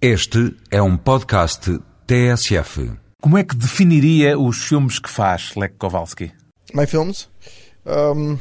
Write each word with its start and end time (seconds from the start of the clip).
Este 0.00 0.54
é 0.70 0.82
um 0.82 0.96
podcast 0.96 1.78
TSF. 2.06 2.92
Como 3.20 3.38
é 3.38 3.42
que 3.42 3.56
definiria 3.56 4.38
os 4.38 4.62
filmes 4.64 4.98
que 4.98 5.08
faz, 5.08 5.54
Lech 5.56 5.74
Kowalski? 5.78 6.32
My 6.74 6.86
films, 6.86 7.28
um, 7.86 8.36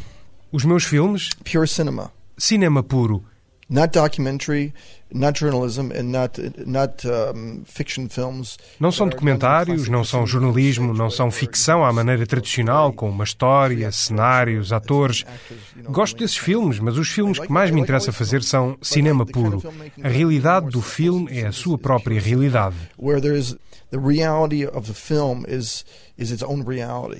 Os 0.51 0.65
meus 0.65 0.83
filmes, 0.83 1.29
pure 1.49 1.67
cinema, 1.67 2.11
cinema 2.37 2.83
puro. 2.83 3.23
Not 3.69 3.91
documentary, 3.91 4.73
not 5.11 5.39
journalism, 5.39 5.91
and 5.91 6.11
not 6.11 6.37
not 6.65 7.05
um, 7.05 7.63
fiction 7.65 8.07
films. 8.07 8.57
Não 8.79 8.91
são 8.91 9.07
documentários, 9.07 9.87
não 9.87 10.03
são 10.03 10.25
jornalismo, 10.25 10.93
não 10.93 11.09
são 11.09 11.31
ficção 11.31 11.83
à 11.83 11.91
maneira 11.91 12.25
tradicional, 12.25 12.93
com 12.93 13.09
uma 13.09 13.23
história, 13.23 13.91
cenários, 13.91 14.71
atores. 14.71 15.25
Gosto 15.89 16.17
desses 16.17 16.37
filmes, 16.37 16.79
mas 16.79 16.97
os 16.97 17.09
filmes 17.09 17.39
que 17.39 17.51
mais 17.51 17.71
me 17.71 17.81
interessa 17.81 18.11
fazer 18.11 18.43
são 18.43 18.77
cinema 18.81 19.25
puro. 19.25 19.61
A 20.03 20.09
realidade 20.09 20.69
do 20.69 20.81
filme 20.81 21.27
é 21.31 21.47
a 21.47 21.51
sua 21.51 21.77
própria 21.77 22.19
realidade. 22.19 22.75
where 22.97 23.19
there's 23.19 23.55
the 23.91 23.99
reality 23.99 24.65
of 24.65 24.87
the 24.87 24.93
film 24.93 25.45
is 25.47 25.85
is 26.17 26.31
its 26.31 26.43
own 26.43 26.63
reality. 26.63 27.19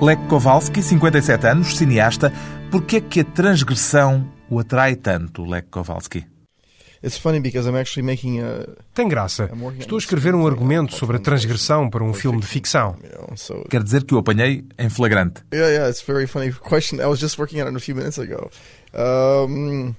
Lech 0.00 0.20
Kowalski, 0.28 0.80
57 0.80 1.46
anos, 1.46 1.76
cineasta. 1.76 2.32
Por 2.70 2.84
que 2.84 2.96
é 2.96 3.00
que 3.00 3.20
a 3.20 3.24
transgressão 3.24 4.30
o 4.48 4.60
atrai 4.60 4.94
tanto, 4.94 5.44
Lech 5.44 5.66
Kowalski? 5.70 6.24
It's 7.02 7.16
funny 7.16 7.40
because 7.40 7.68
I'm 7.68 7.76
actually 7.76 8.04
making 8.06 8.40
a 8.40 8.66
Tem 8.94 9.08
graça. 9.08 9.50
Estou 9.78 9.96
a 9.96 9.98
escrever 9.98 10.34
um 10.34 10.46
argumento 10.46 10.94
sobre 10.96 11.16
a 11.16 11.20
transgressão 11.20 11.88
para 11.88 12.02
um 12.02 12.12
filme 12.12 12.40
de 12.40 12.46
ficção. 12.46 12.96
Quer 13.70 13.82
dizer 13.82 14.04
que 14.04 14.14
o 14.14 14.18
apanhei 14.18 14.64
em 14.78 14.88
flagrante. 14.88 15.42
yeah 15.52 15.70
yeah 15.70 15.88
it's 15.88 16.02
a 16.02 16.12
very 16.12 16.26
funny 16.26 16.52
question. 16.52 17.00
I 17.00 17.06
was 17.06 17.20
just 17.20 17.38
working 17.38 17.60
on 17.60 17.68
it 17.68 17.76
a 17.76 17.80
few 17.80 17.94
minutes 17.94 18.18
ago. 18.18 18.50
Um, 18.94 19.94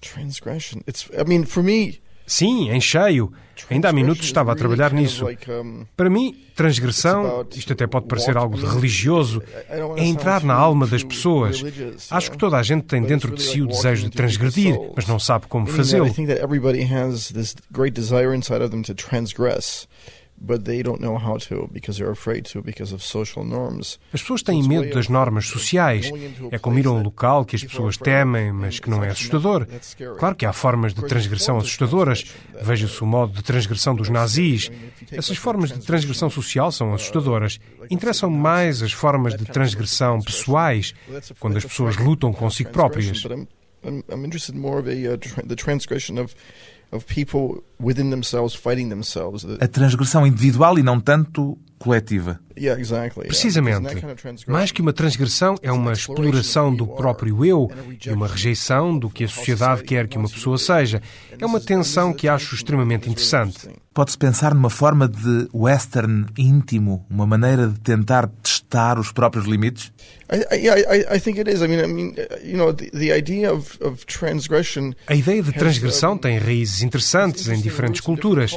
transgression. 0.00 0.82
It's 0.86 1.08
I 1.16 1.24
mean 1.24 1.44
for 1.44 1.62
me. 1.62 2.00
Sim, 2.28 2.70
em 2.70 2.80
cheio. 2.80 3.32
Ainda 3.70 3.88
há 3.88 3.92
minutos 3.92 4.24
estava 4.26 4.52
a 4.52 4.54
trabalhar 4.54 4.92
nisso. 4.92 5.26
Para 5.96 6.08
mim, 6.08 6.36
transgressão, 6.54 7.44
isto 7.54 7.72
até 7.72 7.86
pode 7.88 8.06
parecer 8.06 8.36
algo 8.36 8.56
de 8.56 8.64
religioso, 8.64 9.42
é 9.96 10.04
entrar 10.04 10.44
na 10.44 10.54
alma 10.54 10.86
das 10.86 11.02
pessoas. 11.02 11.62
Acho 12.10 12.30
que 12.30 12.38
toda 12.38 12.56
a 12.56 12.62
gente 12.62 12.84
tem 12.84 13.02
dentro 13.02 13.34
de 13.34 13.42
si 13.42 13.60
o 13.60 13.66
desejo 13.66 14.04
de 14.04 14.10
transgredir, 14.10 14.78
mas 14.94 15.06
não 15.08 15.18
sabe 15.18 15.46
como 15.48 15.66
fazê-lo. 15.66 16.04
Think 20.46 20.46
that 20.46 20.46
everybody 20.46 20.46
has 20.46 20.46
this 20.46 20.46
great 20.46 20.46
desire 20.46 20.46
inside 20.46 20.46
of 20.46 20.46
them 20.46 20.46
to 20.46 20.46
transgress, 20.46 20.46
but 20.46 20.64
they 20.64 20.82
don't 20.82 21.00
know 21.00 21.18
how 21.18 21.36
to 21.38 21.68
because 21.72 21.98
they're 21.98 22.12
afraid 22.12 22.44
to 22.44 22.62
because 22.62 22.94
of 22.94 23.02
social 23.02 23.44
norms. 23.44 23.98
As 24.12 24.22
pessoas 24.22 24.42
têm 24.42 24.62
medo 24.62 24.94
das 24.94 25.08
normas 25.08 25.46
sociais. 25.46 26.10
É 26.50 26.58
como 26.58 26.78
ir 26.78 26.86
a 26.86 26.92
um 26.92 27.02
local 27.02 27.44
que 27.44 27.56
as 27.56 27.64
pessoas 27.64 27.96
temem, 27.96 28.52
mas 28.52 28.78
que 28.78 28.90
não 28.90 29.02
é 29.04 29.08
assustador. 29.10 29.66
Claro 30.18 30.36
que 30.36 30.46
há 30.46 30.52
formas 30.52 30.94
de 30.94 31.02
transgressão 31.06 31.58
assustadoras. 31.58 32.24
Veja-se 32.60 33.02
o 33.02 33.06
modo 33.06 33.32
de 33.32 33.42
transgressão 33.42 33.94
dos 33.94 34.08
nazis. 34.08 34.70
Essas 35.10 35.36
formas 35.36 35.70
de 35.72 35.80
transgressão 35.80 36.30
social 36.30 36.70
são 36.72 36.94
assustadoras. 36.94 37.58
Interessam 37.90 38.30
mais 38.30 38.82
as 38.82 38.92
formas 38.92 39.36
de 39.36 39.44
transgressão 39.44 40.20
pessoais, 40.20 40.94
quando 41.38 41.56
as 41.56 41.64
pessoas 41.64 41.96
lutam 41.96 42.32
consigo 42.32 42.70
próprias. 42.70 43.24
I'm, 43.84 44.24
interested 44.24 44.56
more 44.56 44.80
of 44.80 44.88
a 44.88 45.14
uh, 45.14 45.16
the 45.46 45.54
transgression 45.54 46.18
of 46.18 46.34
A 49.60 49.68
transgressão 49.68 50.26
individual 50.26 50.78
e 50.78 50.82
não 50.82 50.98
tanto 51.00 51.58
coletiva. 51.78 52.40
yeah, 52.58 52.80
exactly. 52.80 53.22
yeah. 53.22 53.28
Precisamente. 53.28 54.04
Mais 54.46 54.72
que 54.72 54.82
uma 54.82 54.92
transgressão, 54.92 55.56
é 55.62 55.70
uma 55.70 55.92
exploração 55.92 56.74
do 56.74 56.86
próprio 56.86 57.44
eu 57.44 57.70
e 58.04 58.10
uma 58.10 58.26
rejeição 58.26 58.98
do 58.98 59.08
que 59.08 59.24
a 59.24 59.28
sociedade 59.28 59.82
quer 59.84 60.08
que 60.08 60.18
uma 60.18 60.28
pessoa 60.28 60.58
seja. 60.58 61.00
É 61.38 61.46
uma 61.46 61.60
tensão 61.60 62.12
que 62.12 62.28
acho 62.28 62.54
extremamente 62.54 63.08
interessante. 63.08 63.68
Pode-se 63.94 64.18
pensar 64.18 64.54
numa 64.54 64.70
forma 64.70 65.08
de 65.08 65.48
western 65.52 66.26
íntimo, 66.36 67.04
uma 67.10 67.26
maneira 67.26 67.66
de 67.66 67.80
tentar 67.80 68.28
testar 68.42 68.98
os 68.98 69.10
próprios 69.10 69.44
limites? 69.44 69.92
A 75.08 75.14
ideia 75.14 75.42
de 75.42 75.52
transgressão 75.52 76.18
tem 76.18 76.38
raízes 76.38 76.82
interessantes 76.82 77.48
em 77.48 77.60
diferentes 77.60 78.00
culturas. 78.00 78.52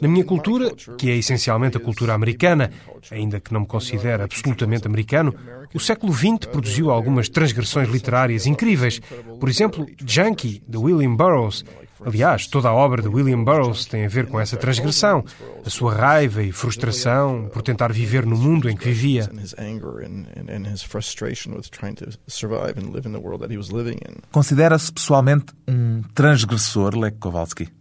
Na 0.00 0.06
minha 0.06 0.24
cultura, 0.24 0.70
que 0.98 1.10
é 1.10 1.16
essencialmente 1.16 1.76
a 1.76 1.80
cultura 1.80 2.12
americana, 2.12 2.63
ainda 3.10 3.40
que 3.40 3.52
não 3.52 3.60
me 3.60 3.66
considere 3.66 4.22
absolutamente 4.22 4.86
americano, 4.86 5.34
o 5.74 5.80
século 5.80 6.12
XX 6.12 6.46
produziu 6.50 6.90
algumas 6.90 7.28
transgressões 7.28 7.88
literárias 7.88 8.46
incríveis. 8.46 9.00
Por 9.40 9.48
exemplo, 9.48 9.86
Junkie, 10.04 10.62
de 10.66 10.78
William 10.78 11.16
Burroughs. 11.16 11.64
Aliás, 12.04 12.46
toda 12.46 12.68
a 12.68 12.74
obra 12.74 13.00
de 13.00 13.08
William 13.08 13.42
Burroughs 13.42 13.86
tem 13.86 14.04
a 14.04 14.08
ver 14.08 14.26
com 14.26 14.38
essa 14.38 14.56
transgressão, 14.58 15.24
a 15.64 15.70
sua 15.70 15.94
raiva 15.94 16.42
e 16.42 16.52
frustração 16.52 17.48
por 17.52 17.62
tentar 17.62 17.92
viver 17.92 18.26
no 18.26 18.36
mundo 18.36 18.68
em 18.68 18.76
que 18.76 18.84
vivia. 18.84 19.30
And 19.32 19.40
his 19.40 19.54
anger 19.58 20.04
and, 20.04 20.26
and, 20.36 20.50
and 20.50 20.70
his 20.70 20.82
frustration 20.82 21.54
with 21.54 21.70
trying 21.70 21.94
to 21.94 22.10
survive 22.26 22.74
and 22.78 22.92
live 22.92 23.08
in 23.08 23.12
the 23.12 23.20
world 23.20 23.40
that 23.40 23.50
he 23.50 23.56
was 23.56 23.70
living 23.70 23.96
in. 24.06 24.16
Considera-se 24.30 24.92
pessoalmente 24.92 25.46
um 25.66 26.02
transgressor, 26.14 26.94
Lech 26.94 27.16
Kowalski? 27.18 27.72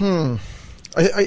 I 0.00 0.38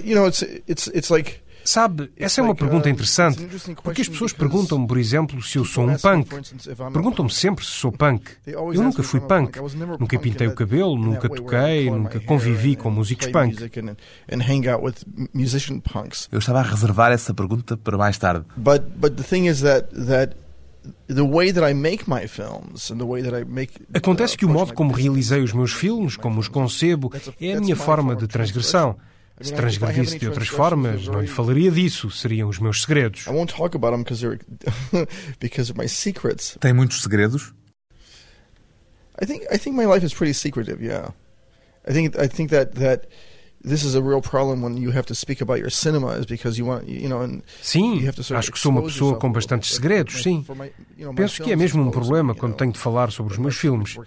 you 0.03 0.15
know, 0.15 0.27
it's 0.27 0.43
it's 0.67 0.87
it's 0.87 1.09
like 1.09 1.41
Sabe, 1.65 2.11
essa 2.15 2.41
é 2.41 2.43
uma 2.43 2.53
pergunta 2.53 2.87
interessante, 2.87 3.43
porque 3.81 4.03
as 4.03 4.07
pessoas 4.07 4.31
perguntam-me, 4.31 4.85
por 4.85 4.99
exemplo, 4.99 5.41
se 5.41 5.57
eu 5.57 5.65
sou 5.65 5.89
um 5.89 5.97
punk. 5.97 6.29
Perguntam-me 6.93 7.31
sempre 7.31 7.65
se 7.65 7.71
sou 7.71 7.91
punk. 7.91 8.23
Eu 8.45 8.71
nunca 8.75 9.01
fui 9.01 9.19
punk. 9.19 9.57
Nunca 9.99 10.19
pintei 10.19 10.45
o 10.45 10.53
cabelo, 10.53 10.95
nunca 10.95 11.27
toquei, 11.27 11.89
nunca 11.89 12.19
convivi 12.19 12.75
com 12.75 12.91
músicos 12.91 13.27
punk. 13.29 13.57
Eu 16.31 16.37
estava 16.37 16.59
a 16.59 16.61
reservar 16.61 17.11
essa 17.11 17.33
pergunta 17.33 17.75
para 17.75 17.97
mais 17.97 18.15
tarde. 18.19 18.45
But 18.55 18.83
but 18.95 19.15
the 19.15 19.23
thing 19.23 19.47
is 19.47 19.61
that 19.61 19.87
that 20.05 20.35
the 21.07 21.23
way 21.23 21.51
that 21.51 21.67
I 21.67 21.73
make 21.73 22.07
my 22.07 22.27
films 22.27 22.91
and 22.91 22.97
the 22.97 23.05
way 23.05 23.23
that 23.23 23.35
I 23.35 23.43
make 23.43 23.73
Acontece 23.91 24.37
que 24.37 24.45
o 24.45 24.49
modo 24.49 24.71
como 24.75 24.93
realizei 24.93 25.41
os 25.41 25.51
meus 25.51 25.73
filmes, 25.73 26.15
como 26.15 26.39
os 26.39 26.47
concebo, 26.47 27.11
é 27.41 27.53
a 27.53 27.59
minha 27.59 27.75
forma 27.75 28.15
de 28.15 28.27
transgressão. 28.27 28.95
Se 29.41 29.53
transgredisse 29.53 30.17
de 30.17 30.27
outras 30.27 30.47
formas, 30.47 31.07
não 31.07 31.19
lhe 31.19 31.27
falaria 31.27 31.69
disso, 31.69 32.09
seriam 32.09 32.47
os 32.47 32.57
meus 32.57 32.81
segredos. 32.81 33.27
I 33.27 33.31
won't 33.31 33.53
talk 33.53 33.75
about 33.75 33.91
them 33.91 34.03
because 34.03 34.21
they're 34.21 34.39
because 35.39 35.71
they're 35.71 35.83
my 35.83 35.89
secrets. 35.89 36.57
Tem 36.59 36.73
muitos 36.73 37.01
segredos? 37.01 37.53
I 39.21 39.25
think 39.25 39.43
I 39.51 39.57
think 39.57 39.75
my 39.75 39.85
life 39.85 40.05
is 40.05 40.13
pretty 40.13 40.33
secretive. 40.33 40.81
Yeah, 40.81 41.11
I 41.87 41.91
think 41.91 42.17
I 42.17 42.27
think 42.27 42.49
that 42.51 42.75
that 42.75 43.07
this 43.61 43.83
is 43.83 43.95
a 43.95 44.01
real 44.01 44.21
problem 44.21 44.61
when 44.61 44.77
you 44.77 44.91
have 44.91 45.05
to 45.07 45.15
speak 45.15 45.41
about 45.41 45.59
your 45.59 45.69
cinema 45.69 46.13
is 46.17 46.25
because 46.25 46.57
you 46.57 46.65
want 46.65 46.87
you 46.87 47.09
know 47.09 47.21
and 47.21 47.41
Sim, 47.61 47.95
you 47.95 48.05
have 48.05 48.15
to 48.15 48.23
sort 48.23 48.37
of 48.37 48.39
acho 48.39 48.51
que 48.51 48.59
sou 48.59 48.71
uma 48.71 48.83
pessoa 48.83 49.17
com 49.17 49.31
bastantes 49.31 49.73
segredos, 49.75 50.21
sim. 50.21 50.45
Penso 51.15 51.43
que 51.43 51.51
é 51.51 51.55
mesmo 51.55 51.83
um 51.83 51.91
problema 51.91 52.33
quando 52.35 52.55
tenho 52.55 52.71
de 52.71 52.79
falar 52.79 53.11
sobre 53.11 53.33
os 53.33 53.39
meus 53.39 53.57
filmes. 53.57 53.97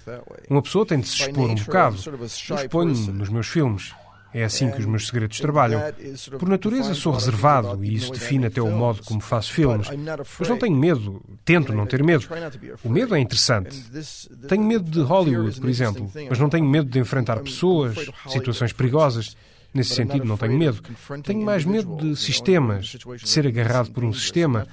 Uma 0.48 0.62
pessoa 0.62 0.86
tem 0.86 1.00
de 1.00 1.08
se 1.08 1.22
expor 1.22 1.50
um 1.50 1.54
bocado. 1.54 1.96
Eu 2.06 2.28
shy 2.28 2.54
exponho 2.54 2.94
person. 2.94 3.12
nos 3.12 3.28
meus 3.28 3.46
filmes. 3.46 3.92
É 4.32 4.44
assim 4.44 4.70
que 4.70 4.78
os 4.78 4.86
meus 4.86 5.06
segredos 5.06 5.40
trabalham. 5.40 5.80
Por 6.38 6.48
natureza 6.48 6.94
sou 6.94 7.12
reservado 7.12 7.82
e 7.84 7.94
isso 7.94 8.12
define 8.12 8.46
até 8.46 8.60
o 8.60 8.70
modo 8.70 9.02
como 9.02 9.20
faço 9.20 9.52
filmes. 9.52 9.88
Mas 10.38 10.48
não 10.48 10.58
tenho 10.58 10.76
medo, 10.76 11.22
tento 11.44 11.72
não 11.72 11.86
ter 11.86 12.02
medo. 12.02 12.26
O 12.84 12.90
medo 12.90 13.14
é 13.14 13.18
interessante. 13.18 13.84
Tenho 14.48 14.64
medo 14.64 14.90
de 14.90 15.00
Hollywood, 15.00 15.60
por 15.60 15.70
exemplo, 15.70 16.10
mas 16.28 16.38
não 16.38 16.48
tenho 16.48 16.64
medo 16.64 16.90
de 16.90 16.98
enfrentar 16.98 17.40
pessoas, 17.40 17.96
situações 18.28 18.72
perigosas. 18.72 19.36
Nesse 19.72 19.94
sentido, 19.94 20.24
não 20.24 20.36
tenho 20.36 20.58
medo. 20.58 20.80
Tenho 21.22 21.44
mais 21.44 21.64
medo 21.64 21.96
de 21.96 22.16
sistemas, 22.16 22.86
de 22.86 23.28
ser 23.28 23.46
agarrado 23.46 23.90
por 23.90 24.02
um 24.02 24.12
sistema, 24.12 24.66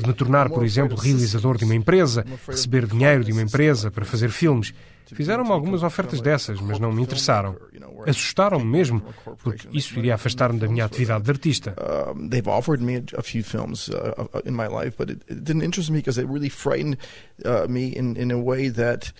de 0.00 0.06
me 0.06 0.14
tornar, 0.14 0.48
por 0.48 0.64
exemplo, 0.64 0.96
realizador 0.96 1.58
de 1.58 1.64
uma 1.64 1.74
empresa, 1.74 2.24
receber 2.46 2.86
dinheiro 2.86 3.24
de 3.24 3.32
uma 3.32 3.42
empresa 3.42 3.90
para 3.90 4.04
fazer 4.04 4.30
filmes. 4.30 4.72
Fizeram-me 5.12 5.50
algumas 5.50 5.82
ofertas 5.82 6.20
dessas, 6.20 6.60
mas 6.60 6.78
não 6.78 6.92
me 6.92 7.02
interessaram. 7.02 7.56
Assustaram-me 8.06 8.64
mesmo, 8.64 9.02
porque 9.42 9.66
isso 9.72 9.98
iria 9.98 10.14
afastar-me 10.14 10.58
da 10.60 10.68
minha 10.68 10.84
atividade 10.84 11.24
de 11.24 11.30
artista. 11.30 11.74
They've 12.30 12.48
offered 12.48 12.82
me 12.82 13.02
a 13.16 13.22
few 13.22 13.42
films 13.42 13.88
uh, 13.88 14.40
in 14.44 14.52
my 14.52 14.68
life, 14.68 14.96
but 14.96 15.10
it 15.10 15.24
didn't 15.28 15.64
interest 15.64 15.90
me 15.90 15.98
because 15.98 16.20
it 16.20 16.28
really 16.28 16.48
frightened 16.48 16.96
uh, 17.44 17.66
me 17.68 17.92
in 17.96 18.16
in 18.16 18.30
a 18.30 18.38
way 18.38 18.70
that 18.70 19.12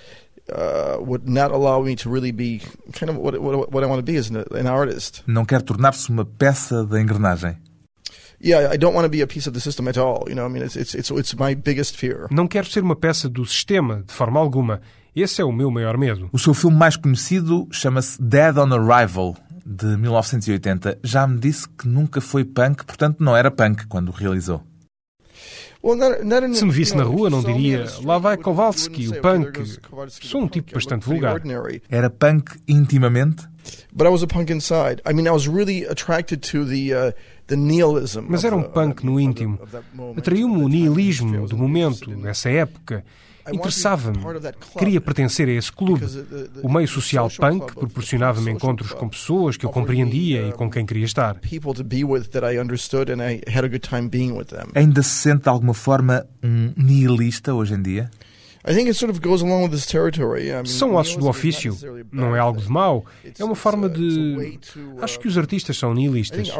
would 1.00 1.28
not 1.28 1.52
allow 1.52 1.82
me 1.82 1.96
to 1.96 2.10
really 2.10 2.32
be 2.32 2.60
kind 2.92 3.10
of 3.10 3.16
what, 3.16 3.40
what, 3.40 3.72
what 3.72 3.84
I 3.84 3.86
want 3.86 4.04
to 4.04 4.12
be 4.12 4.16
as 4.16 4.30
an, 4.30 4.44
an 4.52 4.66
artist. 4.66 5.22
Não 5.26 5.44
quer 5.44 5.62
tornar-se 5.62 6.10
uma 6.10 6.24
peça 6.24 6.84
da 6.84 7.00
engrenagem. 7.00 7.56
Yeah, 8.42 8.72
I 8.72 8.78
don't 8.78 8.94
want 8.94 9.04
to 9.04 9.10
be 9.10 9.20
a 9.20 9.26
piece 9.26 9.46
of 9.46 9.52
the 9.52 9.60
system 9.60 9.86
at 9.86 9.98
all. 9.98 10.24
You 10.26 10.34
know, 10.34 10.46
I 10.46 10.48
mean, 10.48 10.64
it's 10.64 10.74
it's 10.74 10.94
it's, 10.94 11.10
it's 11.10 11.34
my 11.34 11.54
biggest 11.54 11.96
fear. 11.96 12.26
Não 12.30 12.48
quero 12.48 12.66
ser 12.66 12.82
uma 12.82 12.96
peça 12.96 13.28
do 13.28 13.44
sistema 13.44 14.02
de 14.06 14.14
forma 14.14 14.40
alguma. 14.40 14.80
Esse 15.14 15.42
é 15.42 15.44
o 15.44 15.52
meu 15.52 15.70
maior 15.70 15.98
medo. 15.98 16.30
O 16.32 16.38
seu 16.38 16.54
filme 16.54 16.76
mais 16.76 16.96
conhecido 16.96 17.68
chama-se 17.70 18.20
Dead 18.22 18.56
on 18.56 18.72
Arrival, 18.72 19.36
de 19.66 19.96
1980. 19.96 21.00
Já 21.02 21.26
me 21.26 21.38
disse 21.38 21.68
que 21.68 21.86
nunca 21.86 22.20
foi 22.20 22.44
punk, 22.44 22.84
portanto 22.84 23.18
não 23.20 23.36
era 23.36 23.50
punk 23.50 23.86
quando 23.86 24.08
o 24.08 24.12
realizou. 24.12 24.62
Se 26.54 26.64
me 26.64 26.70
visse 26.70 26.94
na 26.94 27.04
rua, 27.04 27.30
não 27.30 27.42
diria 27.42 27.86
lá 28.04 28.18
vai 28.18 28.36
Kowalski, 28.36 29.08
o 29.08 29.20
punk. 29.20 29.64
Sou 30.22 30.42
um 30.42 30.48
tipo 30.48 30.74
bastante 30.74 31.06
vulgar. 31.06 31.40
Era 31.88 32.10
punk 32.10 32.60
intimamente? 32.68 33.48
But 33.92 34.06
I 34.06 34.10
was 34.10 34.22
a 34.22 34.26
punk 34.26 34.52
inside. 34.52 35.00
I 35.06 35.12
mean, 35.12 35.26
I 35.26 35.30
was 35.30 35.48
really 35.48 35.84
attracted 35.84 36.42
to 36.50 36.64
the 36.64 36.92
uh, 36.92 37.12
the 37.46 37.56
nihilism. 37.56 38.26
Mas 38.28 38.44
era 38.44 38.56
um 38.56 38.62
punk 38.62 39.04
no 39.04 39.18
íntimo. 39.18 39.58
Atraiu-me 40.16 40.62
o 40.62 40.68
nihilismo 40.68 41.46
do 41.46 41.56
momento, 41.56 42.10
dessa 42.16 42.50
época. 42.50 43.04
Interessava-me, 43.52 44.18
queria 44.78 45.00
pertencer 45.00 45.48
a 45.48 45.52
esse 45.52 45.72
clube. 45.72 46.04
O 46.62 46.72
meio 46.72 46.86
social 46.86 47.28
punk 47.30 47.74
proporcionava-me 47.74 48.50
encontros 48.50 48.92
com 48.92 49.08
pessoas 49.08 49.56
que 49.56 49.64
eu 49.64 49.70
compreendia 49.70 50.48
e 50.48 50.52
com 50.52 50.70
quem 50.70 50.84
queria 50.84 51.04
estar. 51.04 51.36
Ainda 54.74 55.02
se 55.02 55.10
sente 55.10 55.44
de 55.44 55.48
alguma 55.48 55.74
forma 55.74 56.26
um 56.42 56.72
nihilista 56.76 57.54
hoje 57.54 57.74
em 57.74 57.82
dia? 57.82 58.10
São 60.66 60.94
ossos 60.94 61.16
do 61.16 61.26
ofício, 61.28 61.74
não 62.12 62.36
é 62.36 62.38
algo 62.38 62.60
de 62.60 62.68
mau, 62.68 63.06
é 63.38 63.42
uma 63.42 63.54
forma 63.54 63.88
de. 63.88 64.58
Acho 65.00 65.18
que 65.18 65.26
os 65.26 65.38
artistas 65.38 65.78
são 65.78 65.94
nihilistas. 65.94 66.50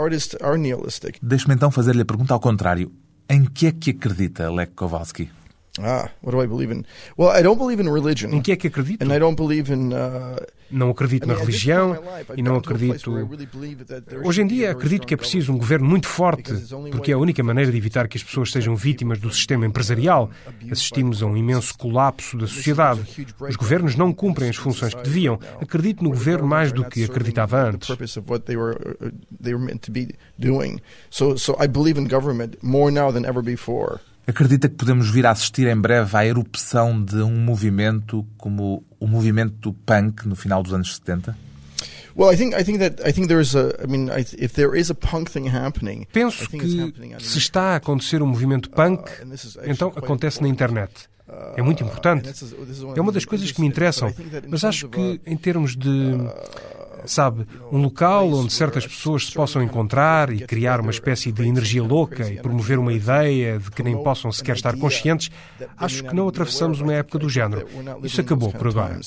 Deixe-me 1.23 1.55
então 1.55 1.71
fazer-lhe 1.71 2.00
a 2.00 2.05
pergunta 2.06 2.32
ao 2.32 2.41
contrário. 2.41 2.91
Em 3.29 3.44
que 3.44 3.67
é 3.67 3.73
que 3.73 3.91
acredita 3.91 4.50
Lech 4.50 4.73
Kowalski? 4.75 5.31
Ah, 5.78 6.11
what 6.22 6.37
do 6.37 6.43
I 6.43 6.46
believe 6.46 6.72
in? 6.72 6.84
Well, 7.17 7.31
I 7.31 7.43
don't 7.43 7.58
believe 7.58 7.81
in 7.81 7.88
religion. 7.88 8.32
Em 8.32 8.43
que 8.43 8.52
é 8.52 8.56
que 8.56 8.67
acredito? 8.67 9.02
And 9.02 9.14
I 9.14 9.19
don't 9.19 9.37
believe 9.37 9.72
in 9.72 9.93
uh, 9.93 10.44
não 10.70 10.90
acredito 10.90 11.26
na 11.26 11.34
religião 11.34 11.99
e 12.37 12.43
não 12.43 12.56
acredito. 12.56 13.28
Hoje 14.25 14.43
em 14.43 14.46
dia, 14.46 14.70
acredito 14.70 15.06
que 15.06 15.14
é 15.14 15.17
preciso 15.17 15.52
um 15.52 15.58
governo 15.58 15.87
muito 15.87 16.06
forte, 16.06 16.52
porque 16.93 17.11
é 17.11 17.14
a 17.14 17.19
única 17.19 17.43
maneira 17.43 17.70
de 17.70 17.76
evitar 17.76 18.06
que 18.08 18.17
as 18.17 18.22
pessoas 18.22 18.52
sejam 18.52 18.76
vítimas 18.76 19.19
do 19.19 19.32
sistema 19.32 19.67
empresarial. 19.67 20.31
Assistimos 20.70 21.22
a 21.22 21.26
um 21.26 21.37
imenso 21.37 21.76
colapso 21.76 22.37
da 22.38 22.46
sociedade. 22.46 23.02
Os 23.40 23.56
governos 23.56 23.96
não 23.96 24.12
cumprem 24.12 24.49
as 24.49 24.56
funções 24.56 24.94
que 24.94 25.02
deviam. 25.02 25.38
Acredito 25.61 26.05
no 26.05 26.11
governo 26.11 26.46
mais 26.46 26.72
do 26.72 26.84
que 26.84 27.05
acreditava 27.05 27.61
antes. 27.61 27.88
So, 31.11 31.37
so 31.37 31.56
I 31.61 31.67
believe 31.67 31.99
in 31.99 32.06
government 32.06 32.56
more 32.62 32.93
now 32.93 33.12
than 33.12 33.26
ever 33.26 33.43
before. 33.43 34.00
Acredita 34.26 34.69
que 34.69 34.76
podemos 34.76 35.11
vir 35.11 35.26
a 35.26 35.31
assistir 35.31 35.67
em 35.67 35.76
breve 35.76 36.17
à 36.17 36.25
erupção 36.25 37.02
de 37.02 37.17
um 37.17 37.37
movimento 37.37 38.26
como 38.37 38.84
o 38.99 39.06
movimento 39.06 39.72
punk 39.84 40.26
no 40.26 40.37
final 40.37 40.62
dos 40.62 40.72
anos 40.72 40.94
70? 40.96 41.37
Penso 46.12 46.49
que 46.49 46.93
se 47.19 47.38
está 47.38 47.72
a 47.72 47.76
acontecer 47.76 48.22
um 48.22 48.26
movimento 48.26 48.69
punk, 48.70 49.08
uh, 49.08 49.61
então 49.64 49.93
acontece 49.96 50.43
na 50.43 50.49
internet. 50.49 51.08
É 51.56 51.62
muito 51.62 51.82
importante. 51.82 52.28
É 52.96 53.00
uma 53.00 53.12
das 53.12 53.25
coisas 53.25 53.52
que 53.52 53.61
me 53.61 53.67
interessam, 53.67 54.12
mas 54.49 54.64
acho 54.64 54.88
que 54.88 55.20
em 55.25 55.37
termos 55.37 55.76
de 55.76 55.88
uh, 55.88 56.31
sabe, 57.06 57.47
um 57.70 57.79
local 57.79 58.32
onde 58.32 58.52
certas 58.52 58.87
pessoas 58.87 59.26
se 59.26 59.32
possam 59.32 59.62
encontrar 59.62 60.32
e 60.32 60.41
criar 60.41 60.81
uma 60.81 60.91
espécie 60.91 61.32
de 61.32 61.47
energia 61.47 61.82
louca 61.82 62.29
e 62.29 62.41
promover 62.41 62.79
uma 62.79 62.93
ideia 62.93 63.58
de 63.58 63.70
que 63.70 63.82
nem 63.82 63.97
possam 64.02 64.31
sequer 64.32 64.56
estar 64.56 64.76
conscientes, 64.76 65.31
acho 65.76 66.05
que 66.05 66.14
não 66.14 66.29
atravessamos 66.29 66.81
uma 66.81 66.94
época 66.94 67.19
do 67.19 67.29
género. 67.29 67.67
Isso 68.02 68.20
acabou 68.20 68.52
por 68.52 68.69
agora. 68.69 69.00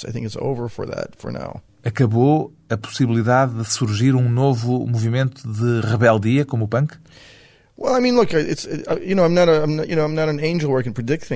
Acabou 1.84 2.54
a 2.70 2.78
possibilidade 2.78 3.54
de 3.54 3.66
surgir 3.66 4.16
um 4.16 4.30
novo 4.30 4.86
movimento 4.88 5.48
de 5.48 5.82
rebeldia 5.88 6.46
como 6.46 6.66
o 6.66 6.68
punk? 6.68 6.96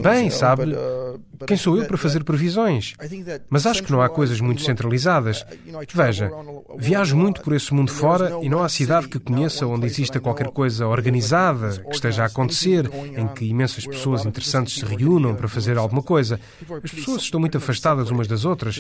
Bem, 0.04 0.30
sabe, 0.30 0.72
uh, 0.72 1.20
quem 1.48 1.58
sou 1.58 1.78
eu 1.78 1.86
para 1.86 1.98
fazer 1.98 2.24
previsões? 2.24 2.94
Mas 3.50 3.66
acho 3.66 3.82
que 3.84 3.92
não 3.92 4.02
há 4.02 4.08
coisas 4.08 4.40
muito 4.40 4.62
centralizadas. 4.62 5.42
Uh, 5.42 5.46
Veja, 5.94 6.32
viajo 6.78 7.18
muito 7.18 7.42
por 7.42 7.54
esse 7.54 7.74
mundo 7.74 7.92
fora 7.92 8.38
e 8.44 8.50
não 8.50 8.62
há 8.64 8.70
cidade 8.70 9.08
que 9.08 9.20
conheça 9.20 9.66
onde 9.66 9.88
exista 9.88 10.20
qualquer 10.20 10.50
coisa 10.50 10.88
organizada, 10.88 11.72
que 11.80 11.96
esteja 11.96 12.24
a 12.24 12.28
acontecer, 12.28 12.90
em 13.18 13.28
que 13.30 13.46
imensas 13.46 13.86
pessoas 13.86 14.24
interessantes 14.26 14.76
se 14.76 14.86
reúnam 14.86 15.36
para 15.36 15.48
fazer 15.48 15.78
alguma 15.78 16.04
coisa. 16.04 16.40
As 16.84 16.92
pessoas 16.92 17.24
estão 17.24 17.40
muito 17.40 17.58
afastadas 17.58 18.12
umas 18.12 18.28
das 18.28 18.46
outras. 18.46 18.80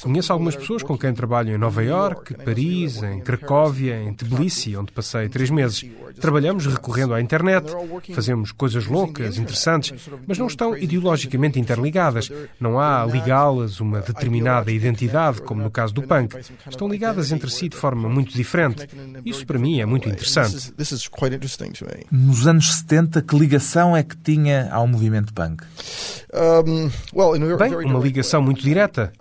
Conheço 0.00 0.32
algumas 0.32 0.54
pessoas 0.54 0.82
com 0.82 0.96
quem 0.96 1.12
trabalho 1.12 1.54
em 1.54 1.58
Nova 1.58 1.82
York, 1.82 2.34
Paris, 2.34 3.02
em 3.02 3.20
Cracóvia, 3.20 4.00
em 4.00 4.14
Tbilisi, 4.14 4.76
onde 4.76 4.92
passei 4.92 5.28
três 5.28 5.50
meses. 5.50 5.84
Trabalhamos 6.20 6.66
recorrendo 6.84 7.14
à 7.14 7.20
internet, 7.20 7.66
fazemos 8.12 8.52
coisas 8.52 8.86
loucas, 8.86 9.38
interessantes, 9.38 9.92
mas 10.26 10.38
não 10.38 10.46
estão 10.46 10.76
ideologicamente 10.76 11.58
interligadas. 11.58 12.30
Não 12.60 12.78
há 12.78 13.06
ligá-las 13.06 13.80
uma 13.80 14.00
determinada 14.00 14.70
identidade, 14.70 15.40
como 15.40 15.62
no 15.62 15.70
caso 15.70 15.94
do 15.94 16.02
punk. 16.02 16.36
Estão 16.68 16.86
ligadas 16.88 17.32
entre 17.32 17.50
si 17.50 17.68
de 17.68 17.76
forma 17.76 18.08
muito 18.08 18.34
diferente. 18.34 18.86
Isso 19.24 19.46
para 19.46 19.58
mim 19.58 19.80
é 19.80 19.86
muito 19.86 20.08
interessante. 20.08 20.72
Nos 22.10 22.46
anos 22.46 22.74
70, 22.74 23.22
que 23.22 23.36
ligação 23.38 23.96
é 23.96 24.02
que 24.02 24.16
tinha 24.16 24.68
ao 24.70 24.86
movimento 24.86 25.32
punk? 25.32 25.64
Bem, 27.56 27.72
uma 27.86 27.98
ligação 27.98 28.42
muito 28.42 28.62
direta. 28.62 29.12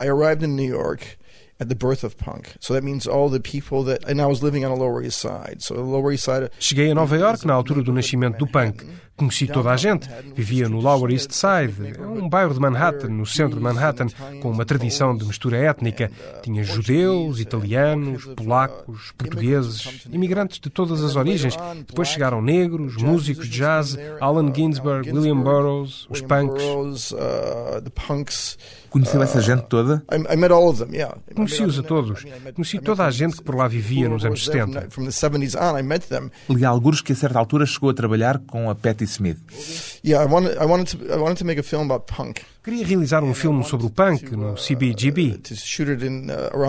The 1.70 1.76
birth 1.76 2.04
of 2.04 2.18
punk. 2.18 2.56
So 2.60 2.74
that 2.74 2.84
means 2.84 3.08
all 3.08 3.30
the 3.30 3.40
people 3.40 3.84
that 3.84 4.04
and 4.08 4.22
I 4.22 4.26
was 4.26 4.42
living 4.42 4.66
on 4.66 4.72
the 4.72 4.78
Lower 4.78 5.04
East 5.04 5.20
Side. 5.20 5.62
So 5.62 5.76
the 5.76 5.82
Lower 5.82 6.12
East 6.12 6.24
Side. 6.24 6.50
Cheguei 6.60 6.92
a 6.92 6.96
Nova 6.96 7.18
York 7.18 7.46
na 7.46 7.54
altura 7.54 7.84
do 7.84 7.92
nascimento 7.92 8.38
do 8.38 8.48
punk. 8.48 8.86
Conheci 9.16 9.48
toda 9.48 9.70
a 9.70 9.78
gente. 9.78 10.10
Vivia 10.36 10.68
no 10.68 10.80
Lower 10.80 11.12
East 11.12 11.32
Side, 11.32 12.00
um 12.00 12.28
bairro 12.28 12.54
de 12.54 12.60
Manhattan, 12.60 13.10
no 13.10 13.26
centro 13.26 13.58
de 13.58 13.64
Manhattan, 13.64 14.08
com 14.42 14.50
uma 14.50 14.66
tradição 14.66 15.16
de 15.16 15.24
mistura 15.24 15.58
étnica. 15.58 16.12
Tinha 16.42 16.64
judeus, 16.64 17.40
italianos, 17.40 18.26
polacos, 18.36 19.14
portugueses, 19.18 20.06
imigrantes 20.12 20.60
de 20.60 20.70
todas 20.70 21.04
as 21.04 21.16
origens. 21.16 21.56
Depois 21.88 22.08
chegaram 22.08 22.42
negros, 22.42 22.98
músicos 22.98 23.48
de 23.48 23.60
jazz, 23.60 23.98
Allen 24.20 24.52
Ginsberg, 24.54 25.12
William 25.12 25.40
Burroughs, 25.42 26.08
os 26.10 26.22
punks. 26.22 27.14
Conheceu 28.90 29.24
essa 29.24 29.42
gente 29.42 29.64
toda? 29.64 30.04
Conheci-os 31.36 31.80
a 31.80 31.84
todos. 31.84 32.26
Conheci 32.54 32.80
toda 32.80 33.06
a 33.06 33.12
gente 33.12 33.38
que 33.38 33.44
por 33.44 33.56
lá 33.56 33.68
vivia 33.68 34.10
nos 34.10 34.26
anos 34.26 34.46
70. 34.46 34.88
Li 36.50 36.66
alguns 36.66 37.02
que 37.02 37.14
a 37.14 37.16
certa 37.16 37.40
altura 37.40 37.66
chegou 37.66 37.90
a 37.90 37.94
trabalhar 37.94 38.40
com 38.40 38.70
a 38.70 38.76
Patti 38.76 39.03
Smith. 39.06 40.00
Yeah, 40.04 40.18
I 40.18 40.26
wanted, 40.26 40.58
I 40.58 40.66
wanted 40.66 40.88
to, 40.88 41.14
I 41.14 41.18
wanted 41.18 41.38
to 41.38 41.46
make 41.46 41.58
a 41.58 41.64
film 41.64 41.86
about 41.86 42.08
punk. 42.08 42.46
Queria 42.64 42.86
realizar 42.86 43.22
um 43.26 43.34
filme 43.34 43.62
sobre 43.66 43.88
o 43.88 43.90
punk 43.90 44.38
no 44.38 44.56
CBGB. 44.56 45.38
Uh, 45.52 46.62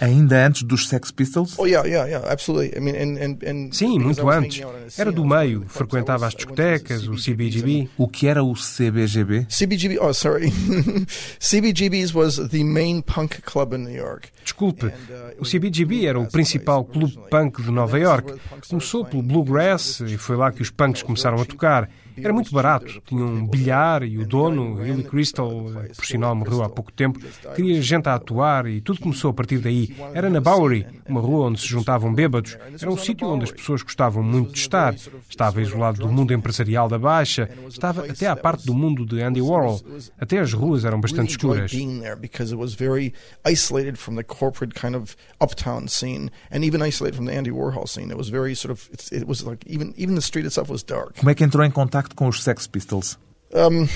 Ainda 0.00 0.46
antes 0.46 0.62
dos 0.62 0.88
Sex 0.88 1.10
Pistols? 1.10 1.54
Oh, 1.58 1.66
yeah, 1.66 1.86
yeah, 1.86 2.08
yeah, 2.08 2.32
absolutely. 2.32 2.74
I 2.74 2.80
mean, 2.80 2.96
and, 2.96 3.22
and, 3.22 3.36
and 3.46 3.74
Sim, 3.74 3.98
muito 3.98 4.26
antes. 4.26 4.62
Era 4.98 5.12
do 5.12 5.22
meio, 5.22 5.66
frequentava 5.68 6.26
as 6.26 6.34
discotecas, 6.34 7.06
o 7.06 7.16
CBGB. 7.16 7.90
O 7.98 8.08
que 8.08 8.26
era 8.26 8.42
o 8.42 8.54
CBGB? 8.54 9.46
CBGB, 9.50 9.98
oh, 10.00 10.14
sorry. 10.14 10.50
CBGB's 11.40 12.14
was 12.14 12.36
the 12.48 12.64
main 12.64 13.02
punk 13.02 13.42
club 13.42 13.74
in 13.74 13.84
New 13.84 13.94
York. 13.94 14.30
Desculpe, 14.42 14.86
uh, 14.86 14.92
o 15.38 15.44
CBGB 15.44 16.06
era 16.06 16.18
o 16.18 16.26
principal 16.26 16.82
clube 16.86 17.18
punk 17.30 17.62
de 17.62 17.70
Nova 17.70 17.98
York. 17.98 18.32
Começou 18.70 19.04
pelo 19.04 19.22
bluegrass 19.22 20.00
e 20.00 20.16
foi 20.16 20.36
lá 20.36 20.50
que 20.50 20.62
os 20.62 20.70
punks 20.70 21.02
começaram 21.02 21.38
a 21.38 21.44
tocar. 21.44 21.90
Era 22.16 22.32
muito 22.32 22.50
barato. 22.50 23.02
Tinha 23.06 23.24
um 23.24 23.46
bilhar 23.46 24.02
e 24.02 24.18
o 24.18 24.26
dono, 24.26 24.82
Billy 24.86 25.04
Crystal, 25.04 25.50
por 25.94 26.04
sinal 26.04 26.34
morreu 26.34 26.62
há 26.62 26.68
pouco 26.68 26.92
tempo, 26.92 27.20
queria 27.54 27.80
gente 27.82 28.08
a 28.08 28.14
atuar 28.14 28.66
e 28.66 28.80
tudo 28.80 29.00
começou 29.00 29.30
a 29.30 29.34
partir 29.34 29.58
daí. 29.58 29.94
Era 30.14 30.30
na 30.30 30.40
Bowery, 30.40 30.86
uma 31.08 31.20
rua 31.20 31.46
onde 31.46 31.60
se 31.60 31.66
juntavam 31.66 32.12
bêbados. 32.12 32.56
Era 32.80 32.90
um 32.90 32.96
sítio 32.96 33.28
onde 33.28 33.44
as 33.44 33.52
pessoas 33.52 33.82
gostavam 33.82 34.22
muito 34.22 34.52
de 34.52 34.58
estar. 34.58 34.94
Estava 35.28 35.60
isolado 35.60 35.98
do 35.98 36.08
mundo 36.08 36.32
empresarial 36.32 36.88
da 36.88 36.98
Baixa, 36.98 37.48
estava 37.68 38.04
até 38.04 38.26
à 38.26 38.36
parte 38.36 38.66
do 38.66 38.74
mundo 38.74 39.04
de 39.04 39.22
Andy 39.22 39.40
Warhol. 39.40 39.80
Até 40.18 40.38
as 40.38 40.52
ruas 40.52 40.84
eram 40.84 41.00
bastante 41.00 41.30
escuras. 41.30 41.72
isolated 43.44 43.98
from 43.98 44.16
the 44.16 44.24
corporate 44.24 44.74
kind 44.74 44.94
of 44.94 45.16
uptown 45.40 45.88
scene 45.88 46.30
and 46.50 46.64
even 46.64 46.82
isolated 46.82 47.16
from 47.16 47.26
the 47.26 47.32
Andy 47.32 47.50
Warhol 47.50 47.88
scene. 47.88 48.10
It 48.10 48.16
was 48.16 48.28
very 48.28 48.54
sort 48.54 48.70
of 48.70 48.88
it 49.12 49.26
was 49.26 49.44
like 49.44 49.64
even 49.66 49.94
even 49.96 50.14
the 50.14 50.22
street 50.22 50.46
itself 50.46 50.68
was 50.68 50.82
dark. 50.82 51.16
Como 51.18 51.30
é 51.30 51.34
que 51.34 51.44
entrou 51.44 51.64
em 51.64 51.70
contacto 51.70 52.14
com 52.14 52.28
os 52.28 52.42
Sex 52.42 52.66
Pistols? 52.66 53.18
Um, 53.52 53.88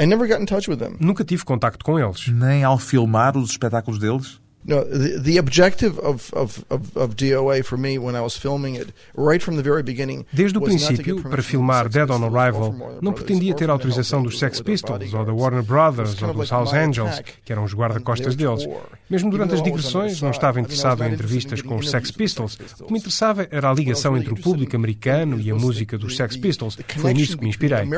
I 0.00 0.06
never 0.06 0.28
got 0.28 0.40
in 0.40 0.46
touch 0.46 0.68
with 0.68 0.78
them. 0.78 0.96
Nunca 1.00 1.24
tive 1.24 1.44
contacto 1.44 1.84
com 1.84 1.98
eles. 1.98 2.28
Nem 2.28 2.62
ao 2.62 2.78
filmar 2.78 3.36
os 3.36 3.50
espetáculos 3.50 3.98
deles? 3.98 4.40
No, 4.68 4.84
the, 4.84 5.18
the 5.18 5.38
objective 5.38 5.98
of, 6.00 6.30
of, 6.34 6.62
of, 6.68 6.94
of 6.94 7.16
DOA 7.16 7.64
for 7.64 7.78
me 7.78 7.98
when 7.98 8.14
I 8.14 8.20
was 8.20 8.36
filming 8.36 8.76
it, 8.76 8.92
right 9.16 9.42
from 9.42 9.56
the 9.56 9.62
very 9.62 9.82
beginning, 9.82 10.26
Desde 10.30 10.58
o 10.58 10.60
princípio, 10.60 11.22
para 11.22 11.42
filmar 11.42 11.88
Dead 11.88 12.10
on 12.10 12.22
Arrival, 12.22 12.98
não 13.00 13.14
pretendia 13.14 13.54
ter 13.54 13.70
autorização 13.70 14.22
dos 14.22 14.38
Sex 14.38 14.60
Pistols, 14.60 15.14
ou 15.14 15.24
da 15.24 15.32
Warner 15.32 15.62
Brothers, 15.62 16.20
ou 16.22 16.34
dos 16.34 16.50
House 16.50 16.74
Angels, 16.74 17.22
que 17.46 17.50
eram 17.50 17.64
os 17.64 17.72
guarda-costas 17.72 18.36
deles. 18.36 18.68
Mesmo 19.08 19.30
durante 19.30 19.54
as 19.54 19.62
digressões, 19.62 20.20
não 20.20 20.32
estava 20.32 20.60
interessado 20.60 21.02
em 21.02 21.14
entrevistas 21.14 21.62
com 21.62 21.76
os 21.76 21.88
Sex 21.88 22.10
Pistols. 22.10 22.58
O 22.78 22.84
que 22.84 22.92
me 22.92 22.98
interessava 22.98 23.48
era 23.50 23.70
a 23.70 23.72
ligação 23.72 24.18
entre 24.18 24.34
o 24.34 24.36
público 24.36 24.76
americano 24.76 25.40
e 25.40 25.50
a 25.50 25.54
música 25.54 25.96
dos 25.96 26.14
Sex 26.14 26.36
Pistols. 26.36 26.76
Foi 26.98 27.14
nisso 27.14 27.38
que 27.38 27.44
me 27.44 27.48
inspirei. 27.48 27.88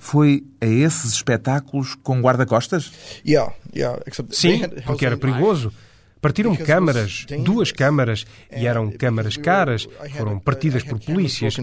Foi 0.00 0.44
a 0.60 0.66
esses 0.66 1.12
espetáculos 1.12 1.94
com 2.02 2.20
guarda-costas? 2.20 2.95
Sim, 4.30 4.62
porque 4.84 5.06
era 5.06 5.16
perigoso. 5.16 5.72
Partiram 6.20 6.56
câmaras, 6.56 7.26
duas 7.44 7.70
câmaras, 7.70 8.24
e 8.50 8.66
eram 8.66 8.90
câmaras 8.90 9.36
caras, 9.36 9.86
foram 10.16 10.38
partidas 10.40 10.82
por 10.82 10.98
polícias. 10.98 11.54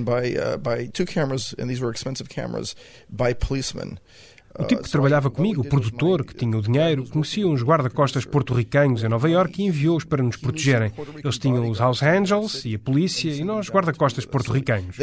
O 4.57 4.63
tipo 4.65 4.83
que 4.83 4.89
trabalhava 4.91 5.31
comigo, 5.31 5.61
o 5.61 5.65
produtor, 5.67 6.23
que 6.23 6.35
tinha 6.35 6.55
o 6.55 6.61
dinheiro, 6.61 7.09
conhecia 7.09 7.47
uns 7.47 7.63
guarda-costas 7.63 8.23
porto-ricanhos 8.23 9.03
em 9.03 9.09
Nova 9.09 9.27
York 9.27 9.59
e 9.59 9.65
enviou-os 9.65 10.03
para 10.03 10.21
nos 10.21 10.37
protegerem. 10.37 10.91
Eles 11.23 11.39
tinham 11.39 11.67
os 11.67 11.79
House 11.79 12.03
Angels 12.03 12.63
e 12.63 12.75
a 12.75 12.79
polícia 12.79 13.31
e 13.31 13.43
nós 13.43 13.67
guarda-costas 13.69 14.25
porto-ricanhos. 14.25 14.95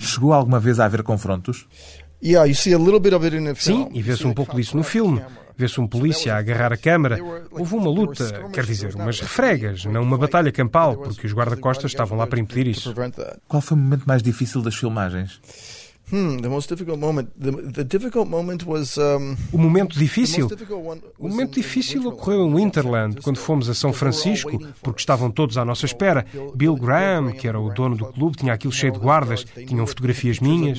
Chegou 0.00 0.32
alguma 0.32 0.58
vez 0.58 0.80
a 0.80 0.86
haver 0.86 1.04
confrontos? 1.04 1.68
Sim, 3.60 3.88
e 3.92 4.00
vê-se 4.00 4.26
um 4.26 4.32
pouco 4.32 4.56
disso 4.56 4.76
no 4.76 4.82
filme. 4.82 5.22
Vê-se 5.56 5.80
um 5.80 5.86
polícia 5.86 6.34
a 6.34 6.38
agarrar 6.38 6.72
a 6.72 6.76
câmara. 6.76 7.18
Houve 7.50 7.74
uma 7.74 7.90
luta, 7.90 8.48
quer 8.52 8.64
dizer, 8.64 8.94
umas 8.96 9.20
refregas, 9.20 9.84
não 9.84 10.02
uma 10.02 10.18
batalha 10.18 10.50
campal, 10.50 10.96
porque 10.96 11.26
os 11.26 11.32
guarda-costas 11.32 11.92
estavam 11.92 12.18
lá 12.18 12.26
para 12.26 12.40
impedir 12.40 12.66
isso. 12.66 12.94
Qual 13.46 13.60
foi 13.60 13.76
o 13.76 13.80
momento 13.80 14.04
mais 14.04 14.22
difícil 14.22 14.62
das 14.62 14.74
filmagens? 14.74 15.40
Hmm, 16.10 16.36
the 16.38 16.48
most 16.48 16.68
difficult 16.68 16.98
moment. 16.98 17.30
The, 17.40 17.50
the 17.50 17.84
difficult 17.84 18.28
moment 18.28 18.64
was, 18.66 18.98
um, 18.98 19.36
o 19.52 19.58
momento 19.58 19.98
difícil? 19.98 20.48
O 21.18 21.28
momento 21.28 21.54
difícil 21.54 22.06
ocorreu 22.06 22.46
em 22.46 22.54
Winterland, 22.54 23.20
quando 23.22 23.38
fomos 23.38 23.68
a 23.70 23.74
São 23.74 23.92
Francisco, 23.92 24.58
porque 24.82 25.00
estavam 25.00 25.30
todos 25.30 25.56
à 25.56 25.64
nossa 25.64 25.86
espera. 25.86 26.26
Bill 26.54 26.76
Graham, 26.76 27.32
que 27.32 27.48
era 27.48 27.58
o 27.58 27.72
dono 27.72 27.96
do 27.96 28.06
clube, 28.06 28.36
tinha 28.36 28.52
aquilo 28.52 28.72
cheio 28.72 28.92
de 28.92 28.98
guardas, 28.98 29.44
tinham 29.66 29.86
fotografias 29.86 30.40
minhas. 30.40 30.78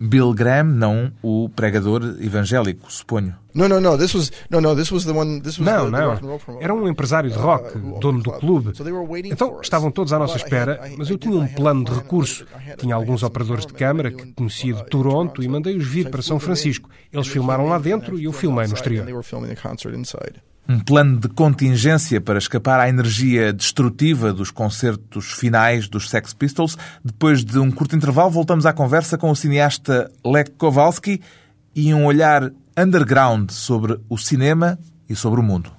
Bill 0.00 0.32
Graham, 0.32 0.64
não 0.64 1.12
o 1.22 1.48
pregador 1.50 2.02
evangélico, 2.20 2.90
suponho. 2.90 3.34
Não, 3.54 3.68
não, 3.68 3.80
não. 3.80 3.98
This 3.98 4.14
was 4.14 4.32
no, 4.50 4.60
no. 4.60 4.74
This 4.74 4.90
was 4.90 5.04
the 5.04 5.12
one. 5.12 5.40
This 5.40 5.58
was 5.58 5.66
não, 5.66 5.90
the, 5.90 5.90
não. 5.90 6.60
Era 6.60 6.74
um 6.74 6.88
empresário 6.88 7.30
de 7.30 7.36
rock, 7.36 7.76
uh, 7.76 7.98
dono 8.00 8.22
do 8.22 8.32
clube. 8.32 8.72
Então 9.24 9.60
estavam 9.60 9.90
todos 9.90 10.12
à 10.12 10.18
nossa 10.18 10.36
espera, 10.36 10.80
mas 10.96 11.10
eu 11.10 11.18
tinha 11.18 11.38
um 11.38 11.46
plano 11.46 11.84
de 11.84 11.92
recurso. 11.92 12.46
Tinha 12.78 12.94
alguns 12.94 13.22
operadores 13.22 13.66
de 13.66 13.74
câmara 13.74 14.10
que 14.10 14.32
conhecia 14.62 14.74
de 14.74 14.84
Toronto 14.88 15.42
e 15.42 15.48
mandei-os 15.48 15.86
vir 15.86 16.08
para 16.10 16.22
São 16.22 16.38
Francisco. 16.38 16.88
Eles 17.12 17.26
filmaram 17.26 17.66
lá 17.66 17.78
dentro 17.78 18.18
e 18.18 18.24
eu 18.24 18.32
filmei 18.32 18.66
no 18.66 18.74
exterior. 18.74 19.06
Um 20.68 20.78
plano 20.78 21.18
de 21.18 21.28
contingência 21.28 22.20
para 22.20 22.38
escapar 22.38 22.78
à 22.78 22.88
energia 22.88 23.52
destrutiva 23.52 24.32
dos 24.32 24.50
concertos 24.50 25.32
finais 25.32 25.88
dos 25.88 26.08
Sex 26.08 26.32
Pistols. 26.32 26.78
Depois 27.04 27.44
de 27.44 27.58
um 27.58 27.70
curto 27.70 27.96
intervalo, 27.96 28.30
voltamos 28.30 28.64
à 28.64 28.72
conversa 28.72 29.18
com 29.18 29.30
o 29.30 29.36
cineasta 29.36 30.10
Lech 30.24 30.52
Kowalski 30.52 31.20
e 31.74 31.92
um 31.92 32.06
olhar 32.06 32.52
underground 32.78 33.50
sobre 33.50 33.98
o 34.08 34.16
cinema 34.16 34.78
e 35.08 35.16
sobre 35.16 35.40
o 35.40 35.42
mundo. 35.42 35.72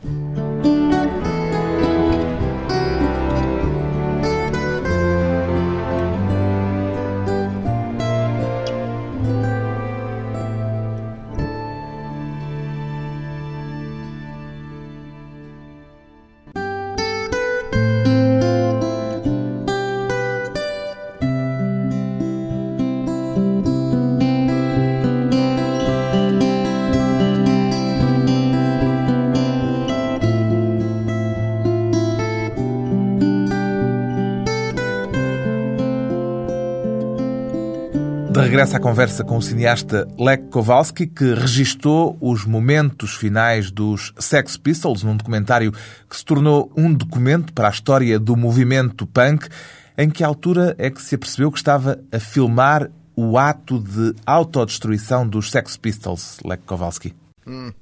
Regressa 38.63 38.77
à 38.77 38.79
conversa 38.79 39.24
com 39.25 39.38
o 39.38 39.41
cineasta 39.41 40.08
Lech 40.17 40.43
Kowalski, 40.50 41.05
que 41.05 41.34
registou 41.34 42.17
os 42.22 42.46
momentos 42.46 43.13
finais 43.13 43.70
dos 43.70 44.13
Sex 44.17 44.55
Pistols 44.55 45.03
num 45.03 45.17
documentário 45.17 45.74
que 46.10 46.15
se 46.15 46.24
tornou 46.24 46.72
um 46.77 46.93
documento 46.93 47.51
para 47.51 47.67
a 47.67 47.72
história 47.72 48.17
do 48.17 48.38
movimento 48.38 49.05
punk. 49.05 49.50
Em 49.98 50.10
que 50.10 50.24
altura 50.24 50.75
é 50.77 50.89
que 50.89 51.01
se 51.01 51.15
apercebeu 51.15 51.51
que 51.51 51.58
estava 51.58 52.00
a 52.10 52.20
filmar 52.20 52.89
o 53.17 53.38
ato 53.38 53.79
de 53.79 54.15
autodestruição 54.25 55.27
dos 55.27 55.51
Sex 55.51 55.75
Pistols, 55.75 56.38
Lech 56.46 56.63
Kowalski? 56.65 57.13
Hum. 57.46 57.74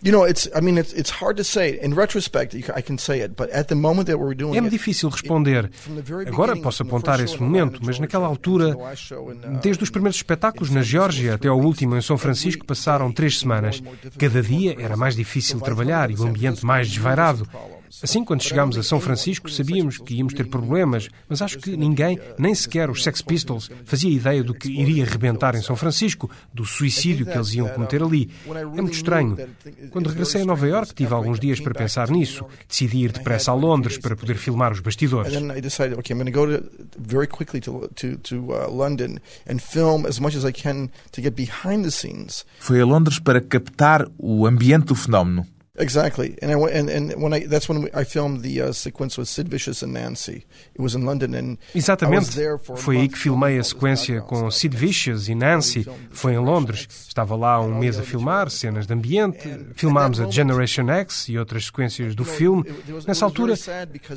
You 0.00 0.12
know, 0.12 0.24
it's. 0.24 0.48
I 0.54 0.60
mean, 0.60 0.78
it's, 0.78 0.92
it's 0.92 1.10
hard 1.10 1.36
to 1.38 1.44
say. 1.44 1.78
In 1.82 1.92
retrospect, 1.94 2.54
I 2.54 2.82
can 2.82 2.98
say 2.98 3.20
it, 3.20 3.34
but 3.34 3.50
at 3.50 3.66
the 3.66 3.74
moment 3.74 4.06
that 4.06 4.16
we 4.18 4.24
were 4.24 4.34
doing 4.34 4.56
É-me 4.56 4.70
difícil 4.70 5.08
responder. 5.08 5.68
Agora 6.26 6.56
posso 6.56 6.84
apontar 6.84 7.18
esse 7.20 7.40
momento, 7.40 7.80
mas 7.84 7.98
naquela 7.98 8.26
altura, 8.26 8.76
uh, 8.76 9.58
desde 9.60 9.82
os 9.82 9.90
primeiros 9.90 10.16
espetáculos 10.16 10.70
na 10.70 10.82
Geórgia 10.82 11.34
até 11.34 11.48
ao 11.48 11.58
último 11.58 11.96
em 11.96 12.00
São 12.00 12.16
Francisco, 12.16 12.64
passaram 12.64 13.10
três 13.10 13.40
semanas. 13.40 13.82
Cada 14.16 14.40
dia 14.40 14.76
era 14.78 14.96
mais 14.96 15.16
difícil 15.16 15.60
trabalhar 15.60 16.10
e 16.10 16.14
o 16.14 16.22
ambiente 16.22 16.64
mais 16.64 16.88
desvairado. 16.88 17.48
Assim, 18.02 18.24
quando 18.24 18.42
chegámos 18.42 18.78
a 18.78 18.82
São 18.82 19.00
Francisco, 19.00 19.50
sabíamos 19.50 19.98
que 19.98 20.14
íamos 20.14 20.34
ter 20.34 20.46
problemas, 20.46 21.08
mas 21.28 21.42
acho 21.42 21.58
que 21.58 21.76
ninguém, 21.76 22.18
nem 22.38 22.54
sequer 22.54 22.90
os 22.90 23.02
Sex 23.02 23.22
Pistols, 23.22 23.70
fazia 23.84 24.10
ideia 24.10 24.42
do 24.42 24.54
que 24.54 24.68
iria 24.68 25.04
rebentar 25.04 25.54
em 25.54 25.62
São 25.62 25.76
Francisco, 25.76 26.30
do 26.52 26.64
suicídio 26.64 27.26
que 27.26 27.32
eles 27.32 27.54
iam 27.54 27.68
cometer 27.68 28.02
ali. 28.02 28.30
É 28.46 28.64
muito 28.64 28.92
estranho. 28.92 29.36
Quando 29.90 30.08
regressei 30.08 30.42
a 30.42 30.44
Nova 30.44 30.66
York, 30.66 30.94
tive 30.94 31.12
alguns 31.12 31.40
dias 31.40 31.60
para 31.60 31.74
pensar 31.74 32.10
nisso. 32.10 32.44
Decidi 32.68 33.04
ir 33.04 33.12
depressa 33.12 33.50
a 33.50 33.54
Londres 33.54 33.98
para 33.98 34.16
poder 34.16 34.36
filmar 34.36 34.72
os 34.72 34.80
bastidores. 34.80 35.32
Foi 42.60 42.80
a 42.80 42.86
Londres 42.86 43.18
para 43.18 43.40
captar 43.40 44.06
o 44.18 44.46
ambiente 44.46 44.86
do 44.86 44.94
fenómeno. 44.94 45.46
Exactly, 45.80 46.36
and 46.42 46.50
I 46.50 46.54
and 46.54 46.90
and 46.90 47.22
when 47.22 47.32
I 47.32 47.46
that's 47.46 47.68
when 47.68 47.88
I 47.94 48.04
filmed 48.04 48.42
the 48.42 48.62
uh, 48.62 48.72
sequence 48.72 49.16
with 49.16 49.28
Sid 49.28 49.48
Vicious 49.48 49.82
and 49.82 49.92
Nancy. 49.92 50.44
It 50.74 50.80
was 50.80 50.94
in 50.94 51.04
London 51.04 51.34
and 51.34 51.58
Exatamente. 51.74 52.36
Foi 52.76 52.96
aí 52.96 53.08
que 53.08 53.16
filmei 53.16 53.58
a 53.58 53.64
sequência 53.64 54.20
com 54.20 54.50
Sid 54.50 54.76
Vicious 54.76 55.28
e 55.28 55.34
Nancy. 55.34 55.86
Foi 56.10 56.32
em 56.32 56.38
Londres. 56.38 56.88
Estava 57.06 57.36
lá 57.36 57.60
um 57.60 57.78
mês 57.78 57.98
a 57.98 58.02
filmar 58.02 58.50
cenas 58.50 58.86
de 58.86 58.92
ambiente. 58.92 59.38
Filmámos 59.74 60.20
a 60.20 60.28
Generation 60.28 60.88
X 60.90 61.28
e 61.28 61.38
outras 61.38 61.66
sequências 61.66 62.14
do 62.14 62.24
filme. 62.24 62.64
Nessa 63.06 63.24
altura, 63.24 63.54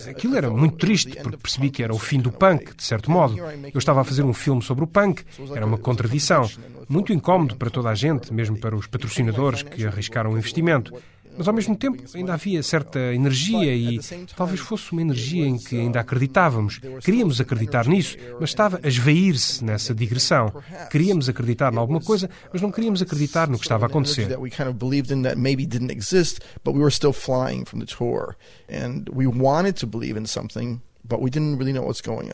aquilo 0.09 0.35
era 0.35 0.49
muito 0.49 0.77
triste 0.77 1.15
porque 1.21 1.37
percebi 1.37 1.69
que 1.69 1.83
era 1.83 1.93
o 1.93 1.99
fim 1.99 2.19
do 2.19 2.31
punk, 2.31 2.75
de 2.75 2.83
certo 2.83 3.11
modo. 3.11 3.37
Eu 3.39 3.77
estava 3.77 4.01
a 4.01 4.03
fazer 4.03 4.23
um 4.23 4.33
filme 4.33 4.61
sobre 4.61 4.83
o 4.83 4.87
punk. 4.87 5.23
Era 5.55 5.65
uma 5.65 5.77
contradição. 5.77 6.49
Muito 6.89 7.13
incómodo 7.13 7.55
para 7.55 7.69
toda 7.69 7.89
a 7.89 7.95
gente, 7.95 8.33
mesmo 8.33 8.57
para 8.57 8.75
os 8.75 8.87
patrocinadores 8.87 9.63
que 9.63 9.85
arriscaram 9.85 10.31
o 10.31 10.37
investimento. 10.37 10.93
Mas 11.37 11.47
ao 11.47 11.53
mesmo 11.53 11.75
tempo 11.75 12.03
ainda 12.13 12.33
havia 12.33 12.61
certa 12.61 12.99
energia 13.13 13.73
e 13.73 13.99
talvez 14.35 14.59
fosse 14.59 14.91
uma 14.91 15.01
energia 15.01 15.45
em 15.45 15.57
que 15.57 15.79
ainda 15.79 15.99
acreditávamos. 15.99 16.79
Queríamos 17.01 17.39
acreditar 17.39 17.87
nisso, 17.87 18.17
mas 18.39 18.49
estava 18.49 18.79
a 18.83 18.87
esvair-se 18.87 19.63
nessa 19.63 19.93
digressão. 19.93 20.53
Queríamos 20.89 21.29
acreditar 21.29 21.73
em 21.73 21.77
alguma 21.77 22.01
coisa, 22.01 22.29
mas 22.51 22.61
não 22.61 22.71
queríamos 22.71 23.01
acreditar 23.01 23.47
no 23.47 23.57
que 23.57 23.65
estava 23.65 23.85
a 23.85 23.87
acontecer. 23.87 24.27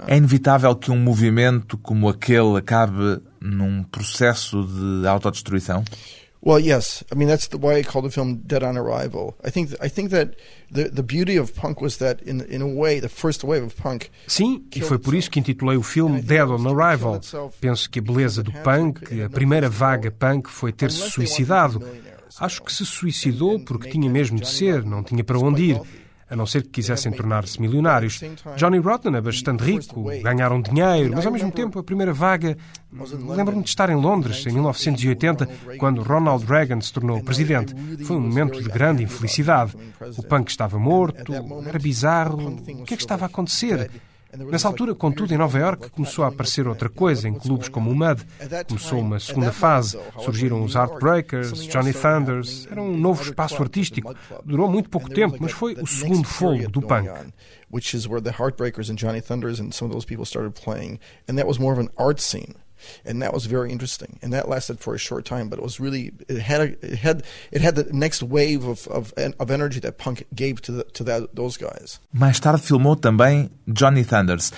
É 0.08 0.18
inevitável 0.18 0.75
que 0.75 0.92
um 0.92 1.00
movimento 1.00 1.77
como 1.77 2.10
aquele 2.10 2.58
acabe 2.58 3.22
num 3.39 3.84
processo 3.84 4.63
de 4.63 5.08
autodestruição? 5.08 5.84
Well, 6.41 6.60
yes. 6.60 7.03
I 7.12 7.15
mean, 7.15 7.27
that's 7.27 7.48
the, 7.48 7.58
why 7.58 7.75
I 7.77 7.84
call 7.84 8.01
the 8.01 8.10
film 8.10 8.41
Dead 8.46 8.63
on 8.63 8.77
Arrival. 8.77 9.36
I 9.44 9.50
think 9.50 9.74
I 9.82 9.89
think 9.89 10.12
that 10.12 10.36
the 10.72 10.89
the 10.89 11.03
beauty 11.03 11.38
of 11.38 11.53
punk 11.56 11.82
was 11.82 11.98
that 11.98 12.22
in 12.22 12.41
in 12.41 12.62
a 12.62 12.67
way 12.67 13.00
the 13.00 13.10
first 13.10 13.44
wave 13.44 13.63
of 13.63 13.75
punk. 13.75 14.10
Sim, 14.27 14.63
e 14.74 14.82
foi 14.82 15.00
por 15.00 15.13
isso 15.13 15.29
que 15.29 15.39
intitulei 15.39 15.77
o 15.77 15.84
filme 15.84 16.22
Dead 16.22 16.48
on 16.48 16.65
Arrival. 16.67 17.20
Penso 17.60 17.89
que 17.89 18.00
a 18.00 18.01
beleza 18.01 18.44
do 18.44 18.51
punk, 18.63 19.22
a 19.22 19.29
primeira 19.29 19.70
vaga 19.70 20.12
punk 20.12 20.50
foi 20.50 20.72
ter-se 20.72 21.10
suicidado. 21.10 21.82
Acho 22.39 22.62
que 22.62 22.72
se 22.72 22.86
suicidou 22.86 23.60
porque 23.60 23.89
tinha 23.89 24.10
mesmo 24.10 24.39
de 24.39 24.48
ser, 24.48 24.86
não 24.86 25.03
tinha 25.03 25.24
para 25.24 25.39
onde 25.39 25.72
ir 25.72 25.82
a 26.29 26.36
não 26.36 26.46
ser 26.46 26.63
que 26.63 26.69
quisessem 26.69 27.12
tornar-se 27.12 27.60
milionários. 27.62 28.22
Johnny 28.55 28.79
Rotten 28.79 29.15
é 29.15 29.22
bastante 29.22 29.63
rico, 29.63 30.03
ganharam 30.22 30.62
dinheiro, 30.62 31.13
mas 31.15 31.25
ao 31.25 31.31
mesmo 31.31 31.51
tempo 31.51 31.79
a 31.79 31.84
primeira 31.84 32.13
vaga. 32.13 32.57
Lembro-me 32.91 33.63
de 33.63 33.69
estar 33.69 33.89
em 33.89 33.96
Londres 33.96 34.46
em 34.46 34.51
1980, 34.51 35.48
quando 35.77 36.01
Ronald 36.01 36.46
Reagan 36.46 36.81
se 36.81 36.91
tornou 36.91 37.24
presidente. 37.24 37.74
Foi 38.05 38.17
um 38.17 38.22
momento 38.22 38.62
de 38.62 38.69
grande 38.69 39.03
infelicidade. 39.03 39.74
O 40.17 40.24
punk 40.24 40.50
estava 40.50 40.77
morto, 40.77 41.34
era 41.65 41.79
bizarro. 41.79 42.50
O 42.50 42.84
que 42.84 42.93
é 42.93 42.98
que 42.98 43.03
estava 43.03 43.25
a 43.25 43.27
acontecer? 43.27 43.89
Nessa 44.36 44.67
altura, 44.67 44.93
contudo, 44.93 45.34
em 45.34 45.38
Nova 45.38 45.57
York 45.57 45.89
começou 45.89 46.25
a 46.25 46.27
aparecer 46.27 46.67
outra 46.67 46.89
coisa 46.89 47.27
em 47.27 47.34
clubes 47.34 47.69
como 47.69 47.91
o 47.91 47.96
Mud. 47.96 48.22
Começou 48.67 49.00
uma 49.00 49.19
segunda 49.19 49.51
fase. 49.51 49.98
Surgiram 50.19 50.63
os 50.63 50.75
Heartbreakers, 50.75 51.65
Johnny 51.67 51.93
Thunders. 51.93 52.67
Era 52.69 52.81
um 52.81 52.98
novo 52.98 53.24
espaço 53.24 53.62
artístico. 53.62 54.13
Durou 54.43 54.69
muito 54.69 54.89
pouco 54.89 55.10
tempo, 55.10 55.38
mas 55.39 55.51
foi 55.51 55.74
o 55.74 55.88
segundo 55.88 56.27
fogo 56.27 56.69
do 56.69 56.81
punk. 56.81 57.10
Which 57.72 57.96
is 57.96 58.05
where 58.05 58.22
the 58.22 58.31
Heartbreakers 58.31 58.89
and 58.89 58.96
Johnny 58.96 59.22
Thunders 59.22 59.60
and 59.60 59.72
some 59.72 59.89
of 59.89 59.93
those 59.93 60.05
people 60.05 60.25
started 60.25 60.53
playing. 60.53 61.00
And 61.27 61.36
that 61.36 61.48
was 61.48 61.57
more 61.57 61.74
of 61.74 61.81
an 61.81 61.89
art 61.98 62.22
scene 62.22 62.55
and 63.05 63.22
that 63.22 63.34
was 63.34 63.46
very 63.46 63.72
interesting. 63.72 64.19
And 64.22 64.34
that 64.34 64.48
lasted 64.48 64.79
for 64.79 64.93
a 64.93 64.98
short 64.98 65.25
time, 65.25 65.50
but 65.50 65.60
it 65.60 65.63
was 65.63 65.79
really 65.79 66.12
it 66.27 66.39
had 66.39 66.62
a, 66.62 66.86
it 66.86 67.00
had 67.00 67.24
it 67.51 67.62
had 67.62 67.75
the 67.75 67.86
next 67.91 68.24
wave 68.24 68.65
of 68.65 68.88
of, 68.88 69.13
of 69.39 69.51
energy 69.51 69.79
that 69.81 69.98
punk 69.98 70.25
gave 70.34 70.62
to 70.63 70.72
the, 70.72 70.84
to 70.84 71.03
that, 71.05 71.36
those 71.36 71.57
guys. 71.57 72.00
Mais 72.13 72.39
tarde 72.39 72.62
filmou 72.62 72.96
também 72.96 73.50
Johnny 73.67 74.03
Thunders. 74.03 74.51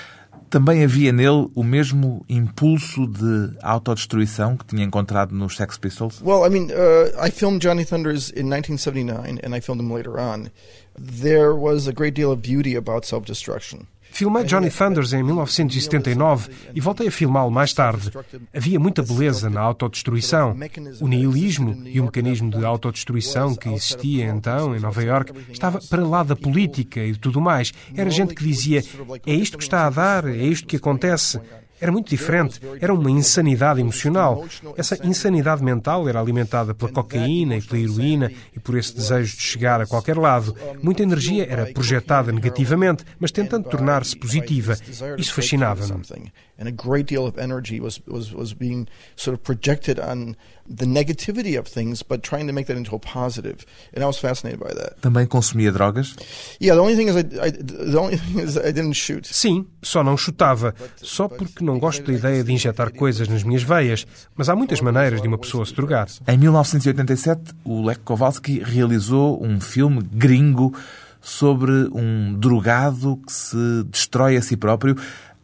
Também 0.50 0.84
havia 0.84 1.12
nele 1.12 1.48
o 1.54 1.64
mesmo 1.64 2.26
impulso 2.28 3.06
de 3.06 3.56
autodestruição 3.62 4.58
que 4.58 4.66
tinha 4.66 4.84
encontrado 4.84 5.32
nos 5.32 5.56
Sex 5.56 5.78
Pistols? 5.78 6.20
Well, 6.24 6.44
I 6.44 6.50
mean, 6.50 6.72
uh, 6.72 7.12
I 7.24 7.30
filmed 7.30 7.62
Johnny 7.62 7.86
Thunders 7.86 8.32
in 8.32 8.50
1979 8.50 9.40
and 9.44 9.56
I 9.56 9.60
filmed 9.60 9.80
him 9.80 9.94
later 9.94 10.20
on. 10.20 10.50
There 10.98 11.54
was 11.54 11.88
a 11.88 11.94
great 11.94 12.16
deal 12.16 12.32
of 12.32 12.42
beauty 12.42 12.76
about 12.76 13.06
self-destruction. 13.06 13.86
Filmei 14.12 14.44
Johnny 14.44 14.70
Thunders 14.70 15.14
em 15.14 15.24
1979 15.24 16.50
e 16.74 16.82
voltei 16.82 17.08
a 17.08 17.12
filmá-lo 17.12 17.52
mais 17.52 17.74
tarde. 17.74 18.12
Havia 18.54 18.80
muita 18.80 19.02
beleza 19.02 19.50
na 19.50 19.62
autodestruição. 19.62 20.56
O 21.00 21.08
nihilismo 21.08 21.82
e 21.86 22.00
o 22.00 22.06
mecanismo 22.06 22.50
de 22.50 22.66
autodestruição 22.66 23.56
que 23.56 23.70
existia 23.70 24.26
então 24.26 24.76
em 24.76 24.80
Nova 24.80 25.04
York 25.04 25.34
estava 25.52 25.80
para 25.90 26.06
lá 26.06 26.24
da 26.24 26.36
política 26.36 27.00
e 27.00 27.16
tudo 27.16 27.40
mais. 27.40 27.74
Era 27.96 28.10
gente 28.10 28.34
que 28.34 28.44
dizia: 28.44 28.84
é 29.26 29.34
isto 29.34 29.58
que 29.58 29.64
está 29.64 29.88
a 29.88 29.90
dar, 29.90 30.28
é 30.28 30.44
isto 30.44 30.68
que 30.68 30.76
acontece. 30.76 31.40
Era 31.82 31.92
muito 31.92 32.10
diferente. 32.10 32.60
Era 32.82 32.94
uma 32.94 33.10
insanidade 33.10 33.80
emocional. 33.80 34.46
Essa 34.78 34.98
insanidade 35.06 35.64
mental 35.64 36.08
era 36.08 36.20
alimentada 36.20 36.74
pela 36.74 36.92
cocaína 36.92 37.58
e 37.58 37.62
pela 37.62 37.82
heroína 37.82 38.32
e 38.56 38.60
por 38.60 38.78
esse 38.78 38.96
desejo 38.96 39.36
de 39.36 39.42
chegar 39.42 39.82
a 39.82 39.86
qualquer 39.88 40.18
lado. 40.18 40.56
Muita 40.82 41.04
energia 41.04 41.46
era 41.50 41.66
projetada 41.68 42.32
negativamente, 42.32 43.04
mas 43.20 43.32
tentando 43.32 43.70
tornar-se 43.70 44.16
positiva. 44.16 44.78
Isso 45.18 45.34
fascinava-me. 45.34 46.32
And 46.60 46.68
a 46.68 46.72
great 46.72 47.06
deal 47.08 47.26
of 47.26 47.40
energy 47.40 47.80
was, 47.80 48.02
was, 48.06 48.34
was 48.34 48.54
being 48.54 48.86
sort 49.16 49.34
of 49.34 49.44
projected 49.44 49.98
on 49.98 50.36
the 50.70 50.86
negativity 50.86 51.58
of 51.58 51.68
things, 51.68 52.04
but 52.04 52.22
trying 52.22 52.48
to 52.48 52.54
make 52.54 52.68
that 52.68 52.78
into 52.78 52.96
a 52.96 53.00
positive. 53.00 53.66
And 53.94 54.04
I 54.04 54.08
was 54.08 54.20
fascinated 54.20 54.60
by 54.60 54.74
that. 54.74 55.00
Também 55.02 55.26
consumia 55.26 55.72
drogas? 55.72 56.16
Yeah, 56.60 56.76
the 56.76 56.82
only 56.82 56.96
thing 56.96 57.08
is 57.08 57.16
I, 57.16 57.48
I, 57.48 57.52
the 57.52 57.98
only 57.98 58.18
thing 58.18 58.40
is 58.40 58.58
I 58.58 58.72
didn't 58.74 58.96
shoot. 58.96 59.26
Sim, 59.26 59.66
só 59.82 60.04
não 60.04 60.18
chutava. 60.18 60.76
Só 60.98 61.30
porque 61.30 61.64
não 61.70 61.80
gosto 61.80 62.04
da 62.04 62.14
ideia 62.14 62.44
de 62.44 62.52
injetar 62.52 62.92
coisas 62.92 63.28
nas 63.28 63.44
minhas 63.44 63.64
veias. 63.64 64.06
Mas 64.36 64.50
há 64.50 64.56
muitas 64.56 64.82
maneiras 64.82 65.22
de 65.22 65.28
uma 65.28 65.38
pessoa 65.38 65.66
se 65.66 65.74
drogar. 65.74 66.08
Em 66.28 66.38
1987, 66.38 67.54
o 67.64 67.86
Lech 67.86 68.00
Kowalski 68.02 68.60
realizou 68.64 69.44
um 69.44 69.62
filme 69.62 70.02
gringo 70.02 70.74
sobre 71.22 71.72
um 71.94 72.34
drogado 72.34 73.18
que 73.26 73.32
se 73.32 73.84
destrói 73.90 74.38
a 74.38 74.42
si 74.42 74.58
próprio. 74.58 74.96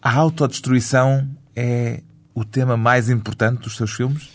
A 0.01 0.13
autodestruição 0.13 1.27
é 1.55 2.01
o 2.33 2.43
tema 2.43 2.75
mais 2.75 3.09
importante 3.09 3.61
dos 3.61 3.75
seus 3.75 3.91
filmes? 3.91 4.34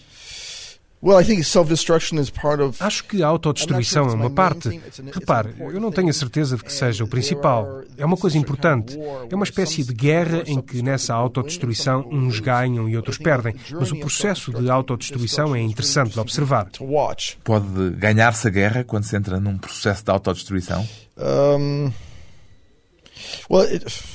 Acho 2.78 3.04
que 3.04 3.22
a 3.22 3.26
autodestruição 3.26 4.08
é 4.08 4.12
uma 4.12 4.28
parte. 4.28 4.80
Repare, 5.12 5.54
eu 5.58 5.80
não 5.80 5.90
tenho 5.90 6.10
a 6.10 6.12
certeza 6.12 6.56
de 6.56 6.62
que 6.62 6.72
seja 6.72 7.04
o 7.04 7.08
principal. 7.08 7.80
É 7.96 8.04
uma 8.04 8.18
coisa 8.18 8.36
importante. 8.36 8.98
É 9.30 9.34
uma 9.34 9.44
espécie 9.44 9.82
de 9.82 9.94
guerra 9.94 10.42
em 10.46 10.60
que 10.60 10.82
nessa 10.82 11.14
autodestruição 11.14 12.06
uns 12.10 12.38
ganham 12.38 12.86
e 12.86 12.96
outros 12.96 13.16
perdem. 13.16 13.54
Mas 13.72 13.90
o 13.90 13.96
processo 13.96 14.52
de 14.52 14.70
autodestruição 14.70 15.56
é 15.56 15.60
interessante 15.60 16.12
de 16.12 16.20
observar. 16.20 16.68
Pode 17.42 17.66
ganhar-se 17.96 18.46
a 18.46 18.50
guerra 18.50 18.84
quando 18.84 19.04
se 19.04 19.16
entra 19.16 19.40
num 19.40 19.56
processo 19.56 20.04
de 20.04 20.10
autodestruição? 20.10 20.86
Um... 21.16 21.90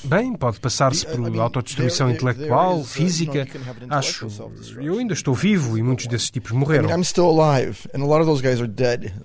Bem, 0.03 0.33
pode 0.33 0.59
passar-se 0.59 1.05
por 1.05 1.39
autodestruição 1.39 2.09
intelectual, 2.09 2.83
física. 2.83 3.47
Acho. 3.89 4.27
Eu 4.81 4.97
ainda 4.99 5.13
estou 5.13 5.33
vivo 5.33 5.77
e 5.77 5.83
muitos 5.83 6.07
desses 6.07 6.29
tipos 6.29 6.51
morreram. 6.51 6.87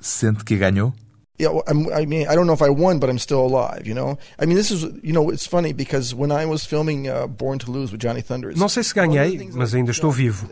Sente 0.01 0.45
que 0.45 0.57
ganhou? 0.57 0.93
Yeah, 1.41 1.61
I 1.97 2.05
mean, 2.05 2.29
I 2.29 2.35
don't 2.35 2.47
know 2.47 2.53
if 2.53 2.63
I 2.63 2.69
won, 2.69 2.99
but 2.99 3.09
I'm 3.09 3.19
still 3.19 3.41
alive. 3.41 3.87
You 3.87 3.95
know, 3.95 4.19
I 4.39 4.47
mean, 4.47 4.57
this 4.57 4.71
is, 4.71 4.83
you 5.03 5.13
know, 5.13 5.31
it's 5.31 5.47
funny 5.47 5.73
because 5.73 6.15
when 6.15 6.31
I 6.31 6.45
was 6.45 6.67
filming 6.67 7.09
uh, 7.09 7.27
Born 7.27 7.59
to 7.61 7.71
Lose 7.71 7.91
with 7.93 8.01
Johnny 8.01 8.23
Thunders. 8.23 8.59
Não 8.59 8.69
sei 8.69 8.83
se 8.83 8.95
ganhei, 8.95 9.51
mas 9.55 9.75
ainda 9.75 9.91
estou 9.91 10.11
vivo. 10.11 10.49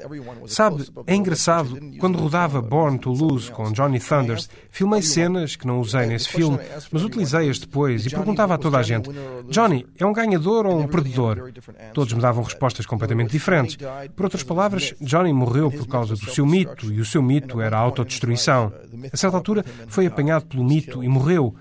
Sabe, 0.46 0.87
é 1.07 1.14
engraçado. 1.14 1.79
Quando 1.98 2.18
rodava 2.18 2.62
Born 2.62 2.98
to 2.98 3.11
Lose 3.11 3.51
com 3.51 3.70
Johnny 3.72 4.01
Thunders, 4.01 4.48
filmei 4.70 5.03
cenas 5.03 5.57
que 5.57 5.66
não 5.66 5.81
usei 5.81 6.07
nesse 6.07 6.29
filme, 6.29 6.59
mas 6.90 7.05
utilizei-as 7.05 7.59
depois 7.59 8.07
e 8.07 8.11
perguntava 8.11 8.55
a 8.55 8.59
toda 8.59 8.79
a 8.79 8.83
gente: 8.83 9.11
Johnny, 9.51 9.87
é 9.98 10.07
um 10.07 10.12
ganhador 10.12 10.66
ou 10.66 10.79
um 10.79 10.87
perdedor? 10.87 11.53
Todos 11.92 12.12
me 12.14 12.20
davam 12.20 12.42
respostas 12.42 12.87
completamente 12.87 13.31
diferentes. 13.31 13.77
Por 14.16 14.24
outras 14.24 14.42
palavras, 14.42 14.94
Johnny 15.01 15.33
morreu 15.33 15.70
por 15.70 15.87
causa 15.87 16.14
do 16.14 16.31
seu 16.31 16.46
mito 16.46 16.92
e 16.92 17.01
o 17.01 17.05
seu 17.05 17.22
mito 17.22 17.61
era 17.61 17.77
a 17.77 17.81
autodestruição. 17.81 18.72
A 19.12 19.16
certa 19.16 19.37
altura, 19.37 19.64
foi 19.88 20.07
apanhado 20.07 20.46
pelo 20.46 20.64
mito 20.64 20.77
mito 20.78 21.04
e 21.04 21.08
morreu. 21.08 21.54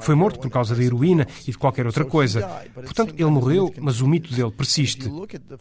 Foi 0.00 0.14
morto 0.14 0.40
por 0.40 0.50
causa 0.50 0.74
da 0.74 0.82
heroína 0.82 1.26
e 1.46 1.50
de 1.50 1.58
qualquer 1.58 1.86
outra 1.86 2.04
coisa. 2.04 2.40
Portanto, 2.74 3.14
ele 3.16 3.30
morreu, 3.30 3.72
mas 3.80 4.00
o 4.00 4.08
mito 4.08 4.34
dele 4.34 4.50
persiste. 4.50 5.10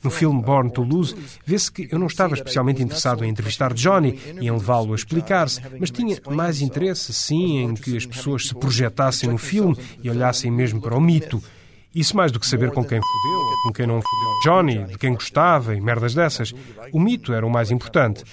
No 0.01 0.09
filme 0.09 0.41
Born 0.41 0.71
to 0.71 0.81
Lose, 0.81 1.15
vê-se 1.45 1.71
que 1.71 1.89
eu 1.91 1.99
não 1.99 2.07
estava 2.07 2.33
especialmente 2.33 2.81
interessado 2.81 3.25
em 3.25 3.29
entrevistar 3.29 3.73
Johnny 3.73 4.17
e 4.39 4.47
em 4.47 4.51
levá-lo 4.51 4.93
a 4.93 4.95
explicar-se, 4.95 5.61
mas 5.79 5.91
tinha 5.91 6.17
mais 6.29 6.61
interesse, 6.61 7.13
sim, 7.13 7.57
em 7.57 7.73
que 7.73 7.97
as 7.97 8.05
pessoas 8.05 8.47
se 8.47 8.55
projetassem 8.55 9.29
no 9.29 9.37
filme 9.37 9.77
e 10.01 10.09
olhassem 10.09 10.49
mesmo 10.49 10.81
para 10.81 10.95
o 10.95 11.01
mito. 11.01 11.43
Isso 11.93 12.17
mais 12.17 12.31
do 12.31 12.39
que 12.39 12.47
saber 12.47 12.71
com 12.71 12.83
quem 12.83 12.99
fodeu 12.99 13.39
ou 13.39 13.63
com 13.63 13.73
quem 13.73 13.85
não 13.85 14.01
fodeu 14.01 14.39
Johnny, 14.43 14.83
de 14.85 14.97
quem 14.97 15.13
gostava 15.13 15.75
e 15.75 15.81
merdas 15.81 16.15
dessas. 16.15 16.53
O 16.91 16.99
mito 16.99 17.33
era 17.33 17.45
o 17.45 17.51
mais 17.51 17.69
importante. 17.69 18.23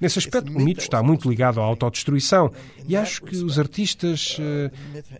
Nesse 0.00 0.18
aspecto, 0.20 0.52
o 0.52 0.60
mito 0.60 0.80
está 0.80 1.02
muito 1.02 1.28
ligado 1.28 1.60
à 1.60 1.64
autodestruição 1.64 2.52
e 2.86 2.96
acho 2.96 3.22
que 3.22 3.36
os 3.36 3.58
artistas. 3.58 4.38
Uh, 4.38 4.70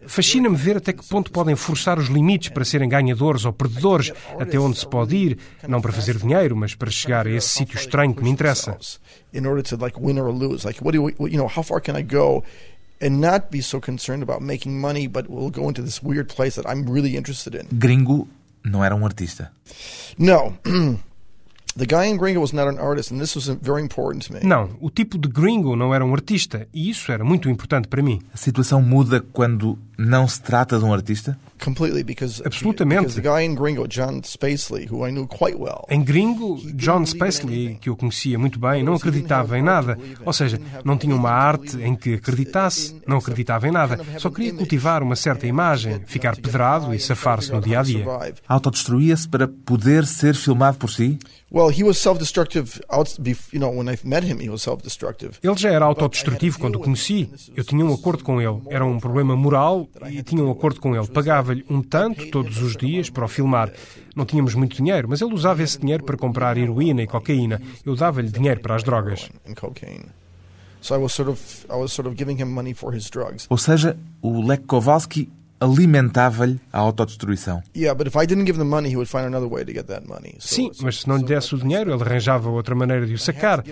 Fascina-me 0.07 0.57
ver 0.57 0.77
até 0.77 0.93
que 0.93 1.05
ponto 1.05 1.33
podem 1.33 1.57
forçar 1.57 1.99
os 1.99 2.07
limites 2.07 2.51
para 2.51 2.65
serem 2.65 2.89
ganhadores 2.89 3.45
ou 3.45 3.53
perdedores, 3.53 4.13
até 4.39 4.59
onde 4.59 4.79
se 4.79 4.87
pode 4.87 5.17
ir, 5.17 5.39
não 5.67 5.81
para 5.81 5.93
fazer 5.93 6.17
dinheiro, 6.17 6.55
mas 6.57 6.75
para 6.75 6.91
chegar 6.91 7.27
a 7.27 7.31
esse 7.31 7.49
sítio 7.49 7.77
estranho 7.77 8.15
que 8.15 8.23
me 8.23 8.31
interessa. 8.31 8.79
In 9.33 9.47
order 9.47 9.63
to 9.63 9.77
like 9.77 9.99
win 10.01 10.19
or 10.19 10.33
lose, 10.33 10.65
like 10.65 10.83
what 10.83 10.97
do 10.97 11.09
you, 11.09 11.29
you 11.29 11.37
know, 11.37 11.49
how 11.49 11.63
far 11.63 11.81
can 11.81 11.99
I 11.99 12.03
go? 12.03 12.45
and 13.01 13.21
not 13.21 13.51
be 13.51 13.63
so 13.63 13.81
concerned 13.81 14.23
about 14.23 14.43
making 14.43 14.81
money, 14.81 15.07
but 15.07 15.29
we'll 15.29 15.51
go 15.51 15.69
into 15.69 15.83
this 15.83 16.03
weird 16.03 16.29
place 16.29 16.57
that 16.57 16.69
I'm 16.69 16.85
really 16.85 17.17
interested 17.17 17.55
in. 17.55 17.69
Gringo 17.79 18.29
não 18.65 18.85
era 18.85 18.95
um 18.95 19.05
artista. 19.05 19.53
No. 24.31 24.41
Não, 24.43 24.71
o 24.81 24.91
tipo 24.91 25.17
de 25.17 25.29
gringo 25.29 25.77
não 25.77 25.95
era 25.95 26.05
um 26.05 26.13
artista 26.13 26.67
e 26.75 26.91
isso 26.91 27.13
era 27.13 27.25
muito 27.25 27.49
importante 27.49 27.87
para 27.87 28.03
mim. 28.03 28.21
A 28.35 28.37
situação 28.37 28.83
muda 28.83 29.21
quando 29.21 29.79
não 29.97 30.27
se 30.27 30.43
trata 30.43 30.79
de 30.79 30.85
um 30.85 30.93
artista? 30.93 31.39
Absolutamente. 32.45 33.21
Em 35.91 36.03
Gringo, 36.03 36.61
John 36.75 37.05
Spacely, 37.05 37.79
que 37.81 37.89
eu 37.89 37.97
conhecia 37.97 38.39
muito 38.39 38.59
bem, 38.59 38.83
não 38.83 38.95
acreditava 38.95 39.59
em 39.59 39.63
nada. 39.63 39.99
Ou 40.25 40.33
seja, 40.33 40.61
não 40.85 40.97
tinha 40.97 41.15
uma 41.15 41.31
arte 41.31 41.77
em 41.83 41.95
que 41.95 42.15
acreditasse, 42.15 42.97
não 43.07 43.19
acreditava 43.19 43.69
em 43.69 43.71
nada. 43.73 43.99
Só 44.19 44.31
queria 44.31 44.55
cultivar 44.55 45.03
uma 45.03 45.17
certa 45.17 45.47
imagem, 45.47 46.01
ficar 46.07 46.37
pedrado 46.37 46.95
e 46.95 46.99
safar-se 46.99 47.53
no 47.53 47.61
dia 47.61 47.81
a 47.81 47.83
dia. 47.83 48.05
Autodestruía-se 48.47 49.29
para 49.29 49.47
poder 49.49 50.07
ser 50.07 50.35
filmado 50.35 50.79
por 50.79 50.91
si? 50.91 51.19
Ele 55.43 55.57
já 55.57 55.71
era 55.71 55.85
autodestrutivo 55.87 56.59
quando 56.59 56.77
o 56.77 56.81
conheci. 56.81 57.31
Eu 57.57 57.65
tinha 57.65 57.83
um 57.85 57.95
acordo 57.95 58.23
com 58.23 58.39
ele. 58.41 58.61
Era 58.69 58.85
um 58.85 58.99
problema 58.99 59.35
moral 59.35 59.89
e 60.11 60.23
tinha 60.23 60.45
um 60.45 60.51
acordo 60.51 60.79
com 60.79 60.95
ele. 60.95 61.07
Pagava-lhe 61.49 61.65
um 61.71 61.83
tanto 61.83 62.31
todos 62.31 62.61
os 62.61 62.77
dias 62.77 63.09
para 63.09 63.25
o 63.25 63.29
filmar. 63.29 63.73
Não 64.15 64.27
tínhamos 64.27 64.55
muito 64.55 64.77
dinheiro, 64.77 65.09
mas 65.09 65.23
ele 65.23 65.33
usava 65.33 65.63
esse 65.63 65.79
dinheiro 65.79 66.05
para 66.05 66.17
comprar 66.17 66.59
heroína 66.59 67.03
e 67.03 67.07
cocaína. 67.07 67.61
Eu 67.85 67.97
dava-lhe 67.97 68.29
dinheiro 68.29 68.61
para 68.61 68.75
as 68.75 68.83
drogas. 68.83 69.31
Ou 73.49 73.57
seja, 73.57 73.97
o 74.21 74.47
Lech 74.47 74.63
Kowalski 74.65 75.31
alimentava-lhe 75.61 76.61
a 76.73 76.79
autodestruição. 76.79 77.63
Sim, 80.39 80.71
mas 80.83 81.01
se 81.01 81.09
não 81.09 81.17
lhe 81.17 81.25
desse 81.25 81.55
o 81.55 81.59
dinheiro, 81.59 81.93
ele 81.93 82.03
arranjava 82.03 82.49
outra 82.49 82.75
maneira 82.75 83.07
de 83.07 83.15
o 83.15 83.19
sacar. 83.19 83.65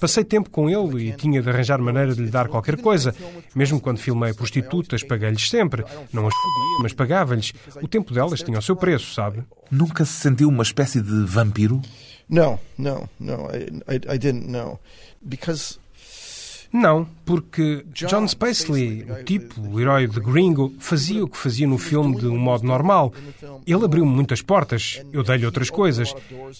Passei 0.00 0.24
tempo 0.24 0.50
com 0.50 0.68
ele 0.70 1.08
e 1.08 1.12
tinha 1.12 1.42
de 1.42 1.48
arranjar 1.48 1.78
maneira 1.80 2.14
de 2.14 2.22
lhe 2.22 2.30
dar 2.30 2.48
qualquer 2.48 2.80
coisa. 2.80 3.14
Mesmo 3.54 3.80
quando 3.80 3.98
filmei 3.98 4.32
prostitutas, 4.32 5.02
paguei-lhes 5.02 5.48
sempre. 5.48 5.84
Não 6.12 6.26
as 6.26 6.34
fodia, 6.34 6.82
mas 6.82 6.92
pagava-lhes. 6.92 7.52
O 7.82 7.88
tempo 7.88 8.12
delas 8.14 8.42
tinha 8.42 8.58
o 8.58 8.62
seu 8.62 8.76
preço, 8.76 9.12
sabe? 9.14 9.42
Nunca 9.70 10.04
se 10.04 10.12
sentiu 10.12 10.48
uma 10.48 10.62
espécie 10.62 11.00
de 11.00 11.24
vampiro? 11.24 11.80
Não, 12.28 12.58
não, 12.78 13.08
não. 13.20 13.48
I, 13.50 13.94
I, 13.94 14.14
I 14.14 14.18
didn't 14.18 14.48
know. 14.50 14.80
Because 15.20 15.78
não, 16.74 17.06
porque 17.24 17.86
John 17.94 18.26
Spacely, 18.26 19.06
o 19.08 19.22
tipo, 19.22 19.60
o 19.60 19.80
herói 19.80 20.08
de 20.08 20.18
Gringo, 20.18 20.74
fazia 20.80 21.24
o 21.24 21.28
que 21.28 21.38
fazia 21.38 21.68
no 21.68 21.78
filme 21.78 22.16
de 22.16 22.26
um 22.26 22.36
modo 22.36 22.66
normal. 22.66 23.12
Ele 23.64 23.84
abriu-me 23.84 24.10
muitas 24.10 24.42
portas, 24.42 25.00
eu 25.12 25.22
dei-lhe 25.22 25.46
outras 25.46 25.70
coisas. 25.70 26.12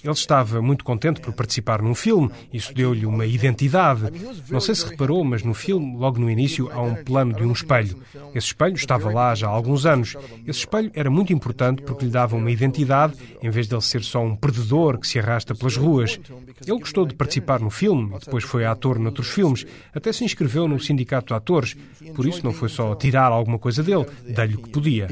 Ele 0.05 0.12
estava 0.12 0.62
muito 0.62 0.85
contente 0.85 1.20
por 1.20 1.33
participar 1.33 1.83
num 1.83 1.96
filme, 1.96 2.31
isso 2.53 2.72
deu-lhe 2.72 3.05
uma 3.05 3.27
identidade. 3.27 4.05
Não 4.48 4.61
sei 4.61 4.77
se 4.77 4.88
reparou, 4.88 5.24
mas 5.24 5.42
no 5.42 5.53
filme, 5.53 5.96
logo 5.96 6.20
no 6.20 6.31
início, 6.31 6.70
há 6.72 6.81
um 6.81 6.94
plano 6.94 7.35
de 7.35 7.42
um 7.42 7.50
espelho. 7.50 7.98
Esse 8.33 8.46
espelho 8.46 8.77
estava 8.77 9.11
lá 9.11 9.35
já 9.35 9.48
há 9.48 9.50
alguns 9.50 9.85
anos. 9.85 10.16
Esse 10.46 10.61
espelho 10.61 10.92
era 10.94 11.11
muito 11.11 11.33
importante 11.33 11.83
porque 11.83 12.05
lhe 12.05 12.11
dava 12.12 12.37
uma 12.37 12.53
identidade, 12.53 13.14
em 13.42 13.50
vez 13.50 13.66
de 13.66 13.74
ele 13.74 13.83
ser 13.83 14.05
só 14.05 14.22
um 14.22 14.37
perdedor 14.37 14.96
que 14.98 15.09
se 15.09 15.18
arrasta 15.18 15.57
pelas 15.57 15.77
ruas. 15.77 16.20
Ele 16.64 16.79
gostou 16.79 17.05
de 17.05 17.16
participar 17.16 17.59
no 17.59 17.68
filme, 17.68 18.16
depois 18.24 18.44
foi 18.44 18.64
ator 18.64 18.96
noutros 18.98 19.29
filmes 19.29 19.66
até 20.05 20.12
se 20.12 20.23
inscreveu 20.23 20.69
no 20.69 20.79
sindicato 20.79 21.29
de 21.29 21.35
atores. 21.35 21.75
Por 22.14 22.27
isso 22.27 22.45
não 22.45 22.53
foi 22.53 22.69
só 22.69 22.95
tirar 22.95 23.33
alguma 23.33 23.59
coisa 23.59 23.83
dele, 23.83 24.05
dei-lhe 24.23 24.55
o 24.57 24.59
que 24.59 24.69
podia. 24.69 25.07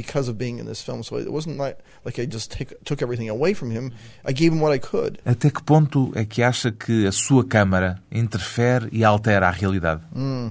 Até 5.25 5.51
que 5.51 5.63
ponto 5.63 6.13
é 6.15 6.27
que 6.27 6.43
acha 6.43 6.71
que 6.71 7.07
a 7.07 7.13
sua 7.13 7.43
câmara 7.43 8.03
interfere 8.11 8.89
e 8.93 9.03
altera 9.03 9.49
a 9.49 9.51
realidade? 9.51 10.03
Mm. 10.15 10.51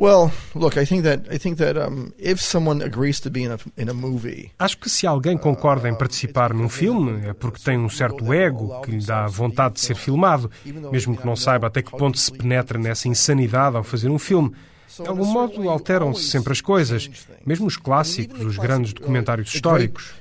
Well, 0.00 0.30
look, 0.54 0.78
I 0.78 0.86
think 0.86 1.02
that 1.02 1.30
I 1.30 1.36
think 1.36 1.58
that 1.58 1.76
um, 1.76 2.14
if 2.18 2.40
someone 2.40 2.80
agrees 2.80 3.20
to 3.20 3.30
be 3.30 3.42
in 3.42 3.52
a, 3.52 3.58
in 3.76 3.90
a 3.90 3.92
movie, 3.92 4.50
acho 4.58 4.78
que 4.78 4.88
se 4.88 5.06
alguém 5.06 5.36
concorda 5.36 5.90
em 5.90 5.94
participar 5.94 6.54
num 6.54 6.70
filme 6.70 7.28
é 7.28 7.34
porque 7.34 7.62
tem 7.62 7.76
um 7.76 7.90
certo 7.90 8.32
ego 8.32 8.80
que 8.80 8.92
lhe 8.92 9.04
dá 9.04 9.26
vontade 9.26 9.74
de 9.74 9.80
ser 9.80 9.94
filmado, 9.94 10.50
mesmo 10.90 11.14
que 11.14 11.26
não 11.26 11.36
saiba 11.36 11.66
até 11.66 11.82
que 11.82 11.90
ponto 11.90 12.16
se 12.16 12.32
penetra 12.32 12.78
nessa 12.78 13.08
insanidade 13.08 13.76
ao 13.76 13.84
fazer 13.84 14.08
um 14.08 14.18
filme. 14.18 14.54
De 15.02 15.08
algum 15.08 15.24
modo, 15.24 15.68
alteram-se 15.68 16.24
sempre 16.24 16.52
as 16.52 16.60
coisas, 16.60 17.10
mesmo 17.46 17.66
os 17.66 17.76
clássicos, 17.76 18.40
os 18.44 18.56
grandes 18.56 18.92
documentários 18.92 19.54
históricos. 19.54 20.12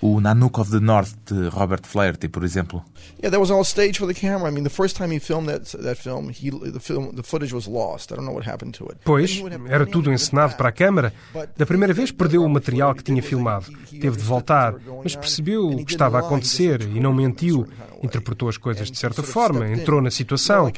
O 0.00 0.20
Nanook 0.20 0.60
of 0.60 0.70
the 0.70 0.80
North 0.80 1.14
de 1.26 1.48
Robert 1.48 1.86
Flaherty, 1.86 2.28
por 2.28 2.44
exemplo. 2.44 2.82
Yeah, 3.22 3.30
that 3.30 3.40
was 3.40 3.50
all 3.50 3.64
staged 3.64 3.98
for 3.98 4.06
the 4.06 4.18
camera. 4.18 4.48
I 4.48 4.52
mean, 4.52 4.64
the 4.64 4.70
first 4.70 4.96
time 4.96 5.12
he 5.12 5.20
filmed 5.20 5.48
that 5.48 5.76
that 5.82 5.96
film, 5.96 6.30
he 6.30 6.50
the 6.50 6.80
film 6.80 7.14
the 7.14 7.22
footage 7.22 7.54
was 7.54 7.66
lost. 7.66 8.12
I 8.12 8.16
don't 8.16 8.24
know 8.24 8.34
what 8.34 8.48
happened 8.48 8.76
to 8.78 8.86
it. 8.86 8.98
Pois, 9.04 9.42
era 9.68 9.86
tudo 9.86 10.12
encenado 10.12 10.56
para 10.56 10.68
a 10.68 10.72
câmara. 10.72 11.12
Da 11.56 11.66
primeira 11.66 11.92
vez 11.92 12.10
perdeu 12.10 12.42
o 12.42 12.48
material 12.48 12.94
que 12.94 13.02
tinha 13.02 13.22
filmado. 13.22 13.66
Teve 13.90 14.16
de 14.16 14.22
voltar, 14.22 14.74
mas 15.02 15.14
percebeu 15.14 15.68
o 15.68 15.84
que 15.84 15.92
estava 15.92 16.18
a 16.18 16.20
acontecer 16.20 16.82
e 16.82 17.00
não 17.00 17.12
mentiu. 17.12 17.66
Interpretou 18.02 18.48
as 18.48 18.56
coisas 18.56 18.90
de 18.90 18.98
certa 18.98 19.22
forma, 19.22 19.68
entrou 19.68 20.02
na 20.02 20.10
situação. 20.10 20.72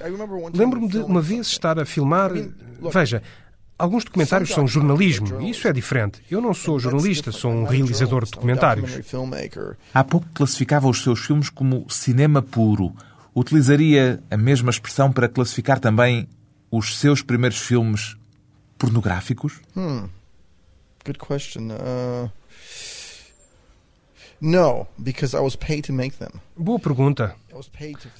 Lembro-me 0.52 0.88
de 0.88 1.03
uma 1.04 1.20
vez 1.20 1.46
estar 1.46 1.78
a 1.78 1.84
filmar. 1.84 2.30
Veja, 2.92 3.22
Alguns 3.76 4.04
documentários 4.04 4.50
são 4.50 4.68
jornalismo 4.68 5.40
e 5.42 5.50
isso 5.50 5.66
é 5.66 5.72
diferente. 5.72 6.22
Eu 6.30 6.40
não 6.40 6.54
sou 6.54 6.78
jornalista, 6.78 7.32
sou 7.32 7.50
um 7.50 7.64
realizador 7.64 8.24
de 8.24 8.30
documentários. 8.30 8.92
Há 9.92 10.04
pouco 10.04 10.28
classificava 10.32 10.88
os 10.88 11.02
seus 11.02 11.18
filmes 11.26 11.50
como 11.50 11.84
cinema 11.90 12.40
puro. 12.40 12.94
Utilizaria 13.34 14.22
a 14.30 14.36
mesma 14.36 14.70
expressão 14.70 15.10
para 15.10 15.28
classificar 15.28 15.80
também 15.80 16.28
os 16.70 16.98
seus 16.98 17.20
primeiros 17.20 17.58
filmes 17.58 18.16
pornográficos? 18.78 19.60
Hmm. 19.74 20.04
Good 21.04 21.18
question. 21.18 21.70
Uh... 21.72 22.30
No, 24.40 24.86
because 24.98 25.36
I 25.36 25.40
was 25.40 25.56
paid 25.56 25.82
to 25.82 25.92
make 25.92 26.16
them. 26.16 26.40
Boa 26.56 26.78
pergunta. 26.78 27.34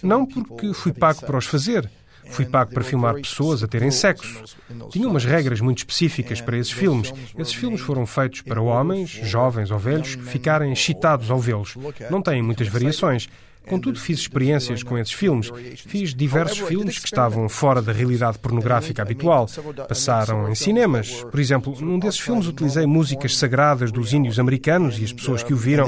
Não 0.02 0.26
porque 0.26 0.72
fui 0.74 0.92
pago 0.92 1.20
para 1.20 1.38
os 1.38 1.46
fazer. 1.46 1.88
Fui 2.30 2.44
pago 2.44 2.72
para 2.72 2.84
filmar 2.84 3.14
pessoas 3.14 3.62
a 3.62 3.68
terem 3.68 3.90
sexo. 3.90 4.42
Tinha 4.90 5.08
umas 5.08 5.24
regras 5.24 5.60
muito 5.60 5.78
específicas 5.78 6.40
para 6.40 6.56
esses 6.56 6.72
filmes. 6.72 7.12
Esses 7.38 7.54
filmes 7.54 7.80
foram 7.80 8.06
feitos 8.06 8.42
para 8.42 8.60
homens, 8.60 9.10
jovens 9.10 9.70
ou 9.70 9.78
velhos, 9.78 10.16
ficarem 10.26 10.72
excitados 10.72 11.30
ao 11.30 11.38
vê-los. 11.38 11.76
Não 12.10 12.22
têm 12.22 12.42
muitas 12.42 12.68
variações. 12.68 13.28
Contudo, 13.66 13.98
fiz 13.98 14.18
experiências 14.18 14.82
com 14.82 14.98
esses 14.98 15.14
filmes. 15.14 15.50
Fiz 15.86 16.14
diversos 16.14 16.58
filmes 16.58 16.98
que 16.98 17.06
estavam 17.06 17.48
fora 17.48 17.80
da 17.80 17.92
realidade 17.92 18.38
pornográfica 18.38 19.02
habitual. 19.02 19.48
Passaram 19.88 20.50
em 20.50 20.54
cinemas. 20.54 21.24
Por 21.24 21.40
exemplo, 21.40 21.74
num 21.80 21.98
desses 21.98 22.20
filmes 22.20 22.46
utilizei 22.46 22.86
músicas 22.86 23.36
sagradas 23.36 23.90
dos 23.90 24.12
índios 24.12 24.38
americanos 24.38 24.98
e 24.98 25.04
as 25.04 25.12
pessoas 25.12 25.42
que 25.42 25.54
o 25.54 25.56
viram. 25.56 25.86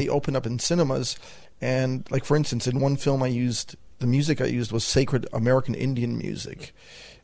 And, 1.62 2.04
like 2.10 2.26
for 2.26 2.36
instance, 2.36 2.68
in 2.68 2.82
one 2.82 2.96
film 2.96 3.24
I 3.24 3.30
used 3.30 3.76
the 3.98 4.06
music 4.06 4.40
I 4.40 4.46
used 4.46 4.72
was 4.72 4.84
sacred 4.84 5.26
American 5.32 5.74
Indian 5.74 6.16
music. 6.18 6.72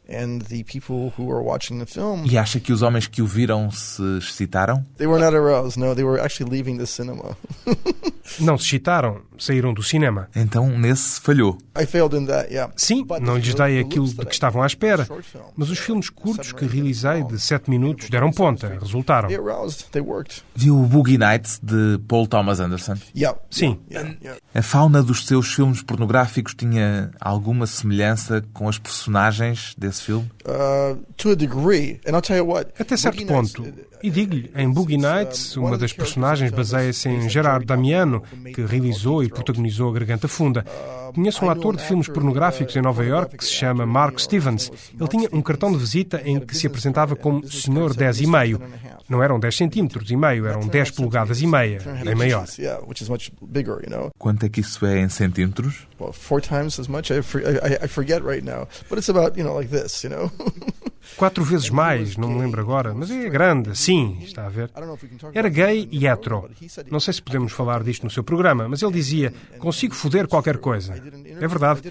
And 0.09 0.43
the 0.43 0.65
people 0.65 1.11
who 1.17 1.25
were 1.27 1.41
watching 1.41 1.79
the 1.79 1.87
film, 1.87 2.27
e 2.27 2.37
acha 2.37 2.59
que 2.59 2.75
os 2.75 2.83
homens 2.83 3.07
que 3.07 3.23
o 3.23 3.27
viram 3.27 3.71
se 3.71 4.03
excitaram? 4.19 4.85
They 4.97 5.07
were 5.07 5.21
not 5.21 5.33
aroused. 5.33 5.79
No, 5.79 5.95
they 5.95 6.03
were 6.03 6.19
actually 6.19 6.51
leaving 6.51 6.77
the 6.79 6.87
cinema. 6.87 7.37
não 8.41 8.57
se 8.59 8.65
excitaram, 8.67 9.21
saíram 9.39 9.73
do 9.73 9.83
cinema. 9.83 10.29
Então 10.35 10.79
nesse 10.79 11.21
falhou. 11.21 11.59
I 11.81 11.87
failed 11.87 12.17
in 12.17 12.27
that, 12.27 12.51
yeah. 12.51 12.73
Sim, 12.77 13.05
não 13.21 13.37
lhes 13.37 13.55
dei 13.55 13.81
aquilo 13.81 14.07
de 14.07 14.27
que 14.27 14.33
estavam 14.33 14.63
à 14.63 14.67
espera. 14.67 15.07
Mas 15.57 15.71
os 15.71 15.79
filmes 15.79 16.11
curtos 16.11 16.53
que 16.53 16.65
realizei 16.67 17.23
de 17.25 17.39
7 17.39 17.71
minutos 17.71 18.11
deram 18.11 18.31
ponta, 18.31 18.77
resultaram. 18.81 19.29
Viu 20.55 20.79
o 20.79 20.87
Boogie 20.87 21.19
Nights 21.19 21.61
de 21.63 21.99
Paul 22.07 22.27
Thomas 22.27 22.61
Anderson? 22.61 22.97
Sim. 23.51 23.79
A 24.55 24.63
fauna 24.63 25.03
dos 25.03 25.27
seus 25.27 25.53
filmes 25.55 25.83
pornográficos 25.83 26.55
tinha 26.55 27.11
alguma 27.21 27.67
semelhança 27.67 28.43
com 28.53 28.69
as 28.69 28.79
personagens 28.79 29.75
desse 29.79 30.03
filme? 30.03 30.31
Uh. 30.47 31.01
Até 32.79 32.97
certo 32.97 33.25
ponto. 33.27 33.65
E 34.03 34.11
digo-lhe, 34.11 34.51
em 34.57 34.69
Boogie 34.69 34.97
Nights, 34.97 35.57
uma 35.57 35.79
das 35.79 35.93
personagens 35.93 36.51
baseia-se 36.51 37.09
em 37.09 37.29
Gerard 37.29 37.65
Damiano, 37.65 38.12
que 38.21 38.65
realizou 38.65 39.23
e 39.23 39.29
protagonizou 39.29 39.91
A 39.91 39.93
Garganta 39.93 40.29
Funda. 40.29 40.65
Conheço 41.15 41.45
um 41.45 41.51
ator 41.51 41.77
de 41.77 41.83
filmes 41.83 42.09
pornográficos 42.09 42.75
em 42.77 42.83
Nova 42.83 43.05
York 43.05 43.37
que 43.37 43.45
se 43.45 43.53
chama 43.53 43.85
Mark 43.85 44.19
Stevens. 44.19 44.71
Ele 44.99 45.09
tinha 45.09 45.29
um 45.33 45.43
cartão 45.43 45.71
de 45.71 45.79
visita 45.79 46.23
em 46.25 46.41
que 46.41 46.57
se 46.57 46.67
apresentava 46.67 47.15
como 47.15 47.47
Senhor 47.47 47.95
10 47.95 48.21
e 48.23 48.27
meio. 48.27 48.61
Não 49.13 49.23
eram 49.23 49.39
10 49.39 49.55
centímetros 49.55 50.11
e 50.11 50.17
meio, 50.17 50.47
eram 50.47 50.67
10 50.67 50.93
polegadas 50.93 51.43
e 51.43 51.47
meia, 51.47 51.81
bem 52.03 52.15
maior. 52.15 52.47
Quanto 54.19 54.47
é 54.47 54.49
que 54.49 54.61
isso 54.61 54.87
é 54.87 55.01
em 55.01 55.09
centímetros? 55.11 55.87
Quatro 61.17 61.45
vezes 61.45 61.69
mais, 61.69 62.17
não 62.17 62.31
me 62.31 62.41
lembro 62.41 62.61
agora, 62.61 62.95
mas 62.95 63.11
é 63.11 63.29
grande, 63.29 63.77
sim, 63.77 64.19
está 64.23 64.47
a 64.47 64.49
ver. 64.49 64.71
Era 65.35 65.49
gay 65.49 65.89
e 65.91 66.07
hetero. 66.07 66.49
Não 66.91 67.01
sei 67.01 67.13
se 67.15 67.21
podemos 67.21 67.53
falar 67.53 67.83
disto 67.83 68.05
no 68.05 68.11
seu 68.11 68.23
programa, 68.25 68.69
mas 68.69 68.83
ele 68.83 68.93
dizia: 68.93 69.33
consigo 69.59 69.95
foder 69.95 70.27
qualquer 70.29 70.59
coisa. 70.59 70.95
É 70.95 71.47
verdade. 71.47 71.83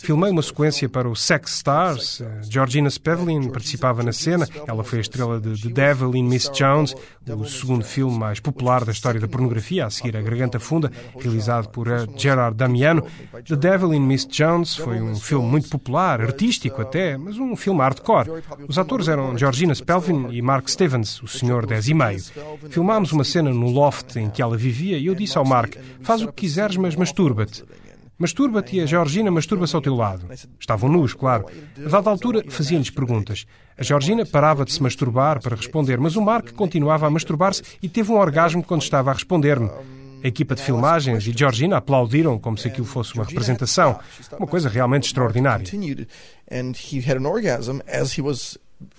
Filmei 0.00 0.30
uma 0.30 0.42
sequência 0.42 0.88
para 0.88 1.08
o 1.08 1.14
Sex 1.14 1.56
Stars. 1.56 2.22
Georgina 2.42 2.88
Spevlin 2.90 3.48
participava 3.50 4.02
na 4.02 4.12
cena. 4.12 4.48
Ela 4.66 4.82
foi 4.82 4.98
a 4.98 5.02
estrela 5.02 5.40
de 5.40 5.62
The 5.62 5.68
Devil 5.68 6.16
in 6.16 6.24
Miss 6.24 6.50
Jones, 6.50 6.63
o 7.36 7.44
segundo 7.44 7.84
filme 7.84 8.18
mais 8.18 8.40
popular 8.40 8.84
da 8.84 8.92
história 8.92 9.20
da 9.20 9.28
pornografia, 9.28 9.86
a 9.86 9.90
seguir 9.90 10.16
A 10.16 10.22
Garganta 10.22 10.60
Funda, 10.60 10.90
realizado 11.18 11.68
por 11.68 11.88
Gerard 12.16 12.56
Damiano. 12.56 13.04
The 13.46 13.56
Devil 13.56 13.94
in 13.94 14.00
Miss 14.00 14.26
Jones 14.26 14.76
foi 14.76 15.00
um 15.00 15.16
filme 15.16 15.46
muito 15.46 15.68
popular, 15.68 16.20
artístico 16.20 16.82
até, 16.82 17.16
mas 17.16 17.38
um 17.38 17.56
filme 17.56 17.80
hardcore. 17.80 18.42
Os 18.68 18.78
atores 18.78 19.08
eram 19.08 19.36
Georgina 19.36 19.74
Spelvin 19.74 20.28
e 20.30 20.42
Mark 20.42 20.68
Stevens, 20.68 21.22
o 21.22 21.28
senhor 21.28 21.66
10 21.66 21.88
e 21.88 21.94
meio. 21.94 22.22
Filmámos 22.70 23.12
uma 23.12 23.24
cena 23.24 23.50
no 23.50 23.70
loft 23.70 24.16
em 24.16 24.30
que 24.30 24.42
ela 24.42 24.56
vivia 24.56 24.98
e 24.98 25.06
eu 25.06 25.14
disse 25.14 25.38
ao 25.38 25.44
Mark: 25.44 25.76
faz 26.02 26.22
o 26.22 26.28
que 26.28 26.44
quiseres, 26.44 26.76
mas 26.76 26.96
masturba-te. 26.96 27.64
Masturba-te 28.16 28.76
e 28.76 28.80
a 28.80 28.86
Georgina 28.86 29.30
masturba-se 29.30 29.74
ao 29.74 29.82
teu 29.82 29.94
lado. 29.94 30.28
Estavam 30.58 30.88
nus, 30.88 31.14
claro. 31.14 31.46
A 31.84 31.88
dada 31.88 32.10
altura, 32.10 32.44
faziam-lhes 32.48 32.90
perguntas. 32.90 33.44
A 33.76 33.82
Georgina 33.82 34.24
parava 34.24 34.64
de 34.64 34.72
se 34.72 34.82
masturbar 34.82 35.42
para 35.42 35.56
responder, 35.56 35.98
mas 35.98 36.14
o 36.14 36.22
Mark 36.22 36.52
continuava 36.52 37.06
a 37.06 37.10
masturbar-se 37.10 37.62
e 37.82 37.88
teve 37.88 38.12
um 38.12 38.16
orgasmo 38.16 38.62
quando 38.62 38.82
estava 38.82 39.10
a 39.10 39.14
responder-me. 39.14 39.68
A 40.22 40.28
equipa 40.28 40.54
de 40.54 40.62
filmagens 40.62 41.26
e 41.26 41.34
Georgina 41.36 41.76
aplaudiram 41.76 42.38
como 42.38 42.56
se 42.56 42.68
aquilo 42.68 42.86
fosse 42.86 43.14
uma 43.14 43.24
representação. 43.24 43.98
Uma 44.38 44.46
coisa 44.46 44.68
realmente 44.68 45.04
extraordinária. 45.04 45.66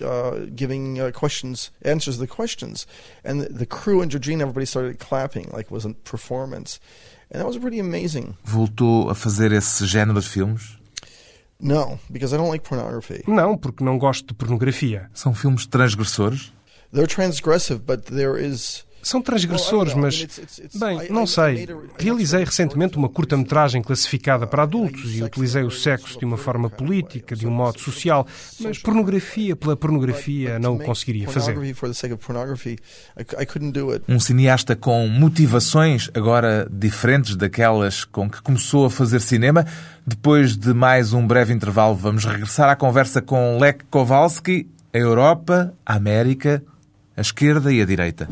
Uh, 0.00 0.46
giving 0.52 0.98
uh, 0.98 1.12
questions, 1.12 1.70
answers 1.84 2.16
to 2.16 2.22
the 2.22 2.26
questions, 2.26 2.86
and 3.22 3.40
the, 3.40 3.52
the 3.52 3.66
crew 3.66 4.00
and 4.00 4.10
Georgina, 4.10 4.42
everybody 4.42 4.66
started 4.66 4.98
clapping 4.98 5.48
like 5.52 5.66
it 5.66 5.70
was 5.70 5.84
a 5.84 5.94
performance, 6.02 6.80
and 7.30 7.40
that 7.40 7.46
was 7.46 7.58
pretty 7.58 7.80
amazing. 7.80 8.34
Voltou 8.44 9.10
a 9.10 9.14
fazer 9.14 9.52
esse 9.52 9.84
género 9.86 10.20
de 10.20 10.28
filmes? 10.28 10.78
No, 11.58 11.98
because 12.10 12.34
I 12.34 12.38
don't 12.38 12.50
like 12.50 12.68
pornography. 12.68 13.24
Não, 13.26 13.56
porque 13.56 13.82
não 13.82 13.98
gosto 13.98 14.26
de 14.28 14.34
pornografia. 14.34 15.10
São 15.14 15.34
filmes 15.34 15.66
transgressores? 15.66 16.52
They're 16.92 17.06
transgressive, 17.06 17.80
but 17.80 18.06
there 18.06 18.38
is 18.38 18.85
são 19.06 19.22
transgressores, 19.22 19.94
mas. 19.94 20.26
Bem, 20.74 21.08
não 21.10 21.26
sei. 21.26 21.68
Realizei 21.96 22.44
recentemente 22.44 22.96
uma 22.96 23.08
curta-metragem 23.08 23.80
classificada 23.80 24.46
para 24.46 24.64
adultos 24.64 25.16
e 25.16 25.22
utilizei 25.22 25.62
o 25.62 25.70
sexo 25.70 26.18
de 26.18 26.24
uma 26.24 26.36
forma 26.36 26.68
política, 26.68 27.36
de 27.36 27.46
um 27.46 27.50
modo 27.50 27.78
social, 27.78 28.26
mas 28.60 28.78
pornografia 28.78 29.54
pela 29.54 29.76
pornografia 29.76 30.58
não 30.58 30.74
o 30.74 30.78
conseguiria 30.80 31.28
fazer. 31.28 31.56
Um 34.08 34.18
cineasta 34.18 34.74
com 34.74 35.06
motivações 35.06 36.10
agora 36.12 36.68
diferentes 36.70 37.36
daquelas 37.36 38.04
com 38.04 38.28
que 38.28 38.42
começou 38.42 38.86
a 38.86 38.90
fazer 38.90 39.20
cinema. 39.20 39.64
Depois 40.04 40.56
de 40.56 40.74
mais 40.74 41.12
um 41.12 41.24
breve 41.24 41.52
intervalo, 41.52 41.94
vamos 41.94 42.24
regressar 42.24 42.68
à 42.68 42.74
conversa 42.74 43.22
com 43.22 43.58
Lech 43.58 43.84
Kowalski, 43.88 44.68
a 44.92 44.98
Europa, 44.98 45.72
a 45.84 45.94
América, 45.94 46.62
a 47.16 47.20
esquerda 47.20 47.72
e 47.72 47.80
a 47.80 47.84
direita. 47.84 48.28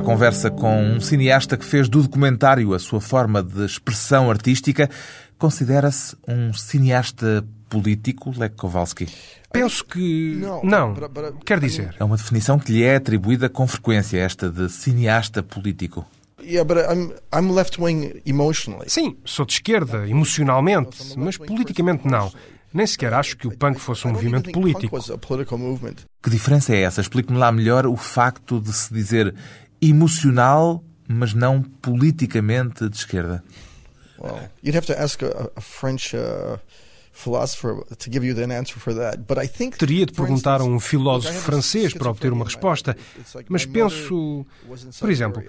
À 0.00 0.02
conversa 0.02 0.50
com 0.50 0.82
um 0.82 1.00
cineasta 1.00 1.56
que 1.56 1.64
fez 1.64 1.88
do 1.88 2.02
documentário 2.02 2.72
a 2.72 2.78
sua 2.78 3.00
forma 3.00 3.42
de 3.42 3.64
expressão 3.64 4.30
artística. 4.30 4.88
Considera-se 5.38 6.16
um 6.26 6.52
cineasta 6.52 7.46
político, 7.68 8.32
Lech 8.36 8.56
Kowalski? 8.56 9.06
Penso 9.52 9.84
que 9.84 10.40
não. 10.62 10.94
Quer 11.44 11.60
dizer. 11.60 11.94
É 11.98 12.04
uma 12.04 12.16
definição 12.16 12.58
que 12.58 12.72
lhe 12.72 12.82
é 12.82 12.96
atribuída 12.96 13.48
com 13.48 13.66
frequência, 13.66 14.18
esta 14.18 14.50
de 14.50 14.70
cineasta 14.70 15.42
político. 15.42 16.06
Sim, 18.86 19.16
sou 19.24 19.44
de 19.44 19.52
esquerda, 19.52 20.08
emocionalmente, 20.08 21.18
mas 21.18 21.36
politicamente 21.36 22.06
não. 22.08 22.32
Nem 22.72 22.86
sequer 22.86 23.12
acho 23.12 23.36
que 23.36 23.48
o 23.48 23.56
punk 23.56 23.80
fosse 23.80 24.06
um 24.06 24.12
movimento 24.12 24.50
político. 24.52 24.96
Que 26.22 26.30
diferença 26.30 26.74
é 26.74 26.82
essa? 26.82 27.00
Explique-me 27.00 27.36
lá 27.36 27.50
melhor 27.50 27.84
o 27.86 27.96
facto 27.96 28.60
de 28.60 28.72
se 28.72 28.94
dizer 28.94 29.34
emocional, 29.80 30.84
mas 31.08 31.34
não 31.34 31.62
politicamente 31.62 32.88
de 32.88 32.96
esquerda. 32.96 33.42
Well, 34.18 34.50
you'd 34.62 34.76
have 34.76 34.86
to 34.86 34.92
ask 34.92 35.22
a, 35.22 35.50
a 35.56 35.60
French 35.60 36.14
uh, 36.14 36.58
philosopher 37.12 37.84
to 37.96 38.10
give 38.10 38.24
you 38.24 38.36
an 38.42 38.50
answer 38.52 38.78
for 38.78 38.94
that. 38.94 39.26
But 39.26 39.38
I 39.38 39.48
think, 39.48 39.78
Teria 39.78 40.06
de 40.06 40.12
perguntar 40.12 40.60
a 40.60 40.64
um 40.64 40.78
filósofo 40.78 41.38
francês 41.40 41.92
para 41.94 42.10
obter 42.10 42.32
uma 42.32 42.44
resposta, 42.44 42.96
mas 43.48 43.64
penso, 43.64 44.46
por 44.98 45.10
exemplo, 45.10 45.42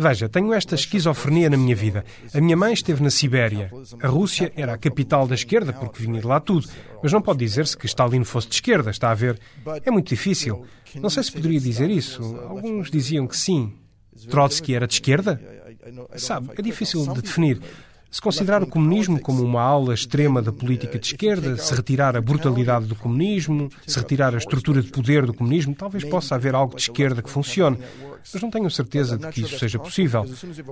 Veja, 0.00 0.30
tenho 0.30 0.54
esta 0.54 0.74
esquizofrenia 0.74 1.50
na 1.50 1.58
minha 1.58 1.76
vida. 1.76 2.06
A 2.32 2.40
minha 2.40 2.56
mãe 2.56 2.72
esteve 2.72 3.02
na 3.02 3.10
Sibéria. 3.10 3.70
A 4.02 4.08
Rússia 4.08 4.50
era 4.56 4.72
a 4.72 4.78
capital 4.78 5.26
da 5.26 5.34
esquerda, 5.34 5.74
porque 5.74 6.02
vinha 6.02 6.18
de 6.18 6.26
lá 6.26 6.40
tudo. 6.40 6.66
Mas 7.02 7.12
não 7.12 7.20
pode 7.20 7.40
dizer-se 7.40 7.76
que 7.76 7.84
Stalin 7.84 8.24
fosse 8.24 8.48
de 8.48 8.54
esquerda, 8.54 8.90
está 8.90 9.10
a 9.10 9.14
ver? 9.14 9.38
É 9.84 9.90
muito 9.90 10.08
difícil. 10.08 10.64
Não 10.96 11.10
sei 11.10 11.22
se 11.22 11.32
poderia 11.32 11.60
dizer 11.60 11.90
isso. 11.90 12.22
Alguns 12.48 12.90
diziam 12.90 13.26
que 13.26 13.36
sim. 13.36 13.72
Trotsky 14.28 14.74
era 14.74 14.86
de 14.86 14.94
esquerda? 14.94 15.40
Sabe, 16.16 16.50
é 16.56 16.62
difícil 16.62 17.06
de 17.12 17.22
definir. 17.22 17.60
Se 18.10 18.20
considerar 18.20 18.60
o 18.60 18.66
comunismo 18.66 19.20
como 19.20 19.42
uma 19.42 19.62
aula 19.62 19.94
extrema 19.94 20.42
da 20.42 20.52
política 20.52 20.98
de 20.98 21.06
esquerda, 21.06 21.56
se 21.56 21.72
retirar 21.72 22.16
a 22.16 22.20
brutalidade 22.20 22.86
do 22.86 22.96
comunismo, 22.96 23.70
se 23.86 23.98
retirar 24.00 24.34
a 24.34 24.38
estrutura 24.38 24.82
de 24.82 24.90
poder 24.90 25.24
do 25.26 25.32
comunismo, 25.32 25.76
talvez 25.76 26.02
possa 26.04 26.34
haver 26.34 26.54
algo 26.54 26.74
de 26.74 26.82
esquerda 26.82 27.22
que 27.22 27.30
funcione. 27.30 27.78
Mas 28.32 28.42
não 28.42 28.50
tenho 28.50 28.70
certeza 28.70 29.16
de 29.16 29.28
que 29.28 29.42
isso 29.42 29.58
seja 29.58 29.78
possível. 29.78 30.24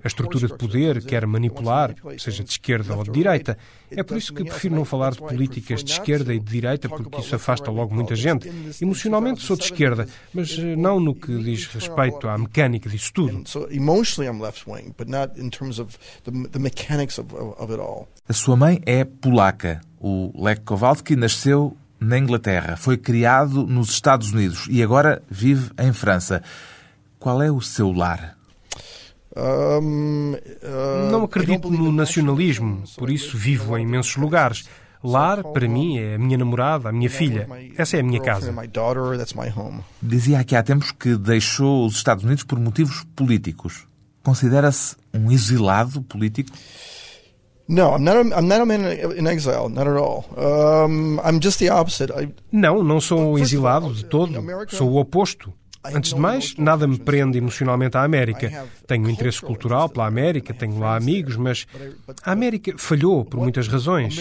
A 0.04 0.06
estrutura 0.06 0.48
de 0.48 0.56
poder 0.56 1.02
quer 1.04 1.26
manipular, 1.26 1.94
seja 2.18 2.44
de 2.44 2.50
esquerda 2.50 2.94
ou 2.94 3.04
de 3.04 3.10
direita. 3.10 3.56
É 3.90 4.02
por 4.02 4.16
isso 4.16 4.34
que 4.34 4.44
prefiro 4.44 4.74
não 4.74 4.84
falar 4.84 5.12
de 5.12 5.18
políticas 5.18 5.82
de 5.82 5.92
esquerda 5.92 6.34
e 6.34 6.38
de 6.38 6.50
direita, 6.50 6.88
porque 6.88 7.20
isso 7.20 7.34
afasta 7.34 7.70
logo 7.70 7.94
muita 7.94 8.14
gente. 8.14 8.50
Emocionalmente 8.80 9.42
sou 9.42 9.56
de 9.56 9.64
esquerda, 9.64 10.06
mas 10.34 10.58
eh, 10.58 10.76
não 10.76 11.00
no 11.00 11.14
que 11.14 11.36
diz 11.42 11.66
respeito 11.66 12.28
à 12.28 12.36
mecânica 12.36 12.90
disso 12.90 13.12
tudo. 13.14 13.42
A 18.28 18.32
sua 18.32 18.56
mãe 18.56 18.80
é 18.84 19.04
polaca. 19.04 19.80
O 20.00 20.32
Lech 20.42 20.60
Kowalski 20.62 21.16
nasceu 21.16 21.76
na 22.00 22.18
Inglaterra, 22.18 22.76
foi 22.76 22.96
criado 22.96 23.66
nos 23.66 23.90
Estados 23.90 24.32
Unidos 24.32 24.66
e 24.70 24.82
agora 24.82 25.22
vive 25.28 25.70
em 25.78 25.92
França. 25.92 26.42
Qual 27.18 27.42
é 27.42 27.50
o 27.50 27.60
seu 27.60 27.90
lar? 27.90 28.36
Uh, 29.32 31.10
Não 31.10 31.24
acredito 31.24 31.70
no 31.70 31.92
nacionalismo, 31.92 32.82
por 32.96 33.10
isso 33.10 33.36
vivo 33.36 33.76
em 33.76 33.82
imensos 33.82 34.16
lugares. 34.16 34.68
Lar, 35.02 35.44
para 35.44 35.68
mim, 35.68 35.98
é 35.98 36.16
a 36.16 36.18
minha 36.18 36.36
namorada, 36.36 36.88
a 36.88 36.92
minha 36.92 37.08
filha. 37.08 37.48
Essa 37.76 37.96
é 37.96 38.00
a 38.00 38.02
minha 38.02 38.20
casa. 38.20 38.52
Dizia 40.02 40.40
aqui 40.40 40.56
há 40.56 40.62
tempos 40.62 40.90
que 40.90 41.16
deixou 41.16 41.86
os 41.86 41.94
Estados 41.94 42.24
Unidos 42.24 42.42
por 42.42 42.58
motivos 42.58 43.04
políticos. 43.14 43.86
Considera-se 44.24 44.96
um 45.14 45.30
exilado 45.30 46.02
político? 46.02 46.50
No, 47.68 47.92
I'm 47.92 48.02
not. 48.02 48.16
A, 48.16 48.20
I'm 48.34 48.48
not 48.48 48.62
a 48.62 48.66
man 48.66 48.80
in 48.86 49.26
exile, 49.26 49.68
not 49.68 49.86
at 49.86 49.96
all. 49.96 50.24
Um, 50.38 51.20
I'm 51.20 51.38
just 51.38 51.58
the 51.58 51.68
opposite. 51.68 52.10
I... 52.10 52.32
Não, 52.50 52.82
não 52.82 52.98
sou 52.98 53.34
um 53.34 53.38
exilado 53.38 53.92
de 53.92 54.06
todo. 54.06 54.32
Sou 54.68 54.90
o 54.90 54.96
oposto. 54.96 55.52
Antes 55.84 56.12
de 56.12 56.20
mais, 56.20 56.54
nada 56.56 56.86
me 56.86 56.98
prende 56.98 57.38
emocionalmente 57.38 57.96
à 57.96 58.02
América. 58.02 58.66
Tenho 58.86 59.08
interesse 59.08 59.40
cultural 59.40 59.88
pela 59.88 60.06
América, 60.06 60.52
tenho 60.52 60.78
lá 60.78 60.96
amigos, 60.96 61.36
mas 61.36 61.66
a 62.24 62.32
América 62.32 62.74
falhou 62.76 63.24
por 63.24 63.38
muitas 63.38 63.68
razões. 63.68 64.18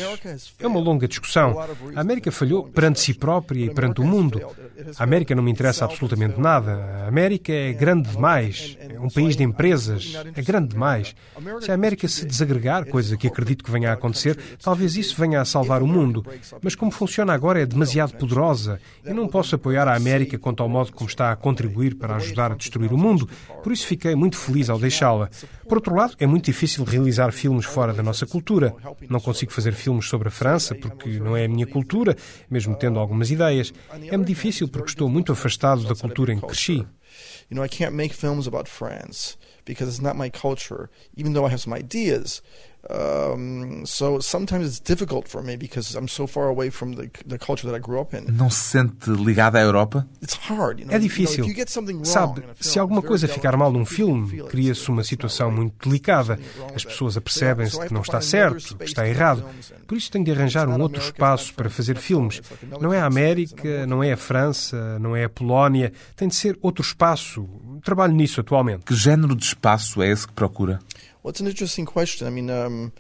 É 0.60 0.68
uma 0.68 0.80
longa 0.80 1.08
discussão. 1.08 1.60
A 1.96 2.00
América 2.00 2.32
falhou 2.32 2.64
perante 2.64 3.00
si 3.00 3.14
própria 3.14 3.66
e 3.66 3.74
perante 3.74 4.02
o 4.02 4.06
mundo. 4.06 4.42
A 4.98 5.04
América 5.04 5.34
não 5.34 5.44
me 5.44 5.52
interessa 5.52 5.86
absolutamente 5.86 6.40
nada. 6.40 7.04
A 7.04 7.08
América 7.08 7.52
é 7.52 7.74
grande 7.74 8.10
demais. 8.10 8.78
É 8.80 9.00
um 9.00 9.10
país 9.10 9.36
de 9.36 9.44
empresas. 9.44 10.14
É 10.36 10.42
grande 10.42 10.70
demais. 10.70 11.16
Se 11.62 11.72
a 11.72 11.74
América 11.74 12.08
se 12.08 12.26
desagregar, 12.26 12.86
coisa 12.86 13.18
que 13.18 13.28
acredito 13.28 13.64
que 13.64 13.72
venha 13.72 13.90
a 13.90 13.94
acontecer, 13.94 14.38
talvez 14.62 14.96
isso 14.96 15.20
venha 15.20 15.42
a 15.42 15.46
salvar 15.46 15.82
o 15.82 15.88
mundo. 15.88 16.26
Mas 16.62 16.76
como 16.76 16.92
funciona 16.92 17.34
agora 17.34 17.62
é 17.62 17.66
demasiado 17.66 18.14
poderosa 18.14 18.80
e 19.04 19.12
não 19.12 19.28
posso 19.28 19.56
apoiar 19.56 19.88
a 19.88 19.96
América 19.96 20.38
quanto 20.38 20.62
ao 20.62 20.70
modo 20.70 20.94
como 20.94 21.10
está 21.10 21.32
a 21.32 21.36
contribuir 21.48 21.96
para 21.96 22.18
ajudar 22.18 22.52
a 22.52 22.56
destruir 22.56 22.92
o 22.92 22.98
mundo. 22.98 23.30
Por 23.64 23.72
isso 23.72 23.88
fiquei 23.88 24.14
muito 24.16 24.36
feliz 24.36 24.70
ao 24.70 24.78
deixá-la. 24.78 25.30
Por 25.68 25.78
outro 25.78 25.96
lado, 25.96 26.14
é 26.20 26.28
muito 26.28 26.46
difícil 26.46 26.84
realizar 26.84 27.32
filmes 27.32 27.66
fora 27.66 27.94
da 27.94 28.04
nossa 28.04 28.26
cultura. 28.26 28.76
Não 29.10 29.22
consigo 29.22 29.54
fazer 29.54 29.74
filmes 29.74 30.10
sobre 30.10 30.28
a 30.28 30.32
França 30.32 30.76
porque 30.76 31.20
não 31.20 31.38
é 31.38 31.46
a 31.46 31.48
minha 31.48 31.66
cultura, 31.66 32.18
mesmo 32.50 32.76
tendo 32.76 33.00
algumas 33.00 33.32
ideias. 33.32 33.74
É-me 34.12 34.26
difícil 34.26 34.68
porque 34.68 34.90
estou 34.90 35.08
muito 35.10 35.32
afastado 35.32 35.86
da 35.86 35.96
cultura 35.96 36.34
em 36.34 36.40
que 36.40 36.48
cresci. 36.48 36.86
You 37.50 37.56
know, 37.56 37.64
I 37.64 37.70
can't 37.70 37.96
make 37.96 38.14
films 38.14 38.46
about 38.46 38.70
France 38.70 39.38
because 39.66 39.90
it's 39.90 40.02
not 40.02 40.18
my 40.18 40.30
culture, 40.30 40.90
even 41.16 41.32
though 41.32 41.48
I 41.48 41.54
have 41.54 41.62
some 41.62 41.74
ideas. 41.74 42.42
Um, 42.90 43.86
so 43.86 44.22
sometimes 44.22 44.66
it's 44.66 44.80
difficult 44.80 45.28
for 45.28 45.44
me 45.44 45.58
because 45.58 45.94
I'm 45.94 46.08
so 46.08 46.26
far 46.26 46.48
away 46.48 46.70
from 46.70 46.94
the, 46.94 47.10
the 47.26 47.38
culture 47.38 47.68
that 47.68 47.76
I 47.76 47.80
grew 47.80 48.00
up 48.00 48.16
in. 48.16 48.32
Não 48.32 48.50
se 48.50 48.62
sente 48.72 49.10
ligado 49.10 49.58
à 49.58 49.62
Europa? 49.62 50.08
It's 50.22 50.36
hard, 50.36 50.80
you 50.80 50.86
know, 50.86 50.96
É 50.96 51.00
difícil. 51.00 51.40
You 51.40 51.44
know, 51.44 51.48
if 51.48 51.50
you 51.50 51.56
get 51.56 51.70
something 51.70 51.96
wrong 51.96 52.06
Sabe, 52.06 52.44
se 52.62 52.80
alguma 52.80 53.02
coisa 53.02 53.28
ficar 53.28 53.58
mal 53.58 53.72
num 53.74 53.86
filme, 53.86 54.42
cria-se 54.44 54.90
uma 54.90 55.04
situação 55.04 55.52
muito 55.52 55.90
delicada. 55.90 56.40
As 56.74 56.86
pessoas 56.86 57.18
apercebem-se 57.18 57.78
que 57.86 57.94
não 57.94 58.02
está 58.02 58.22
certo, 58.22 58.78
que 58.78 58.86
está 58.86 59.08
errado. 59.08 59.44
Por 59.86 59.98
isso 59.98 60.10
tenho 60.10 60.24
de 60.24 60.32
arranjar 60.32 60.70
um 60.70 60.82
outro 60.82 61.02
espaço 61.02 61.54
para 61.54 61.70
fazer 61.70 61.98
filmes. 61.98 62.42
Não 62.80 62.94
é 62.94 63.02
a 63.02 63.06
América, 63.06 63.86
não 63.86 64.02
é 64.02 64.14
a 64.14 64.18
França, 64.18 64.98
não 65.00 65.14
é 65.14 65.26
a 65.26 65.30
Polónia. 65.30 65.92
Tem 66.16 66.28
de 66.28 66.36
ser 66.36 66.58
outro 66.62 66.84
espaço. 66.84 67.48
Trabalho 67.84 68.14
nisso 68.14 68.40
atualmente. 68.40 68.86
Que 68.86 68.96
género 68.96 69.36
de 69.36 69.44
espaço 69.44 70.02
é 70.02 70.10
esse 70.10 70.26
que 70.26 70.34
procura? 70.34 70.80
Well, 71.28 71.32
it's 71.32 71.42
an 71.42 71.48
interesting 71.48 71.86
question. 71.86 72.26
I 72.26 72.30
mean, 72.30 72.50
um, 72.50 72.94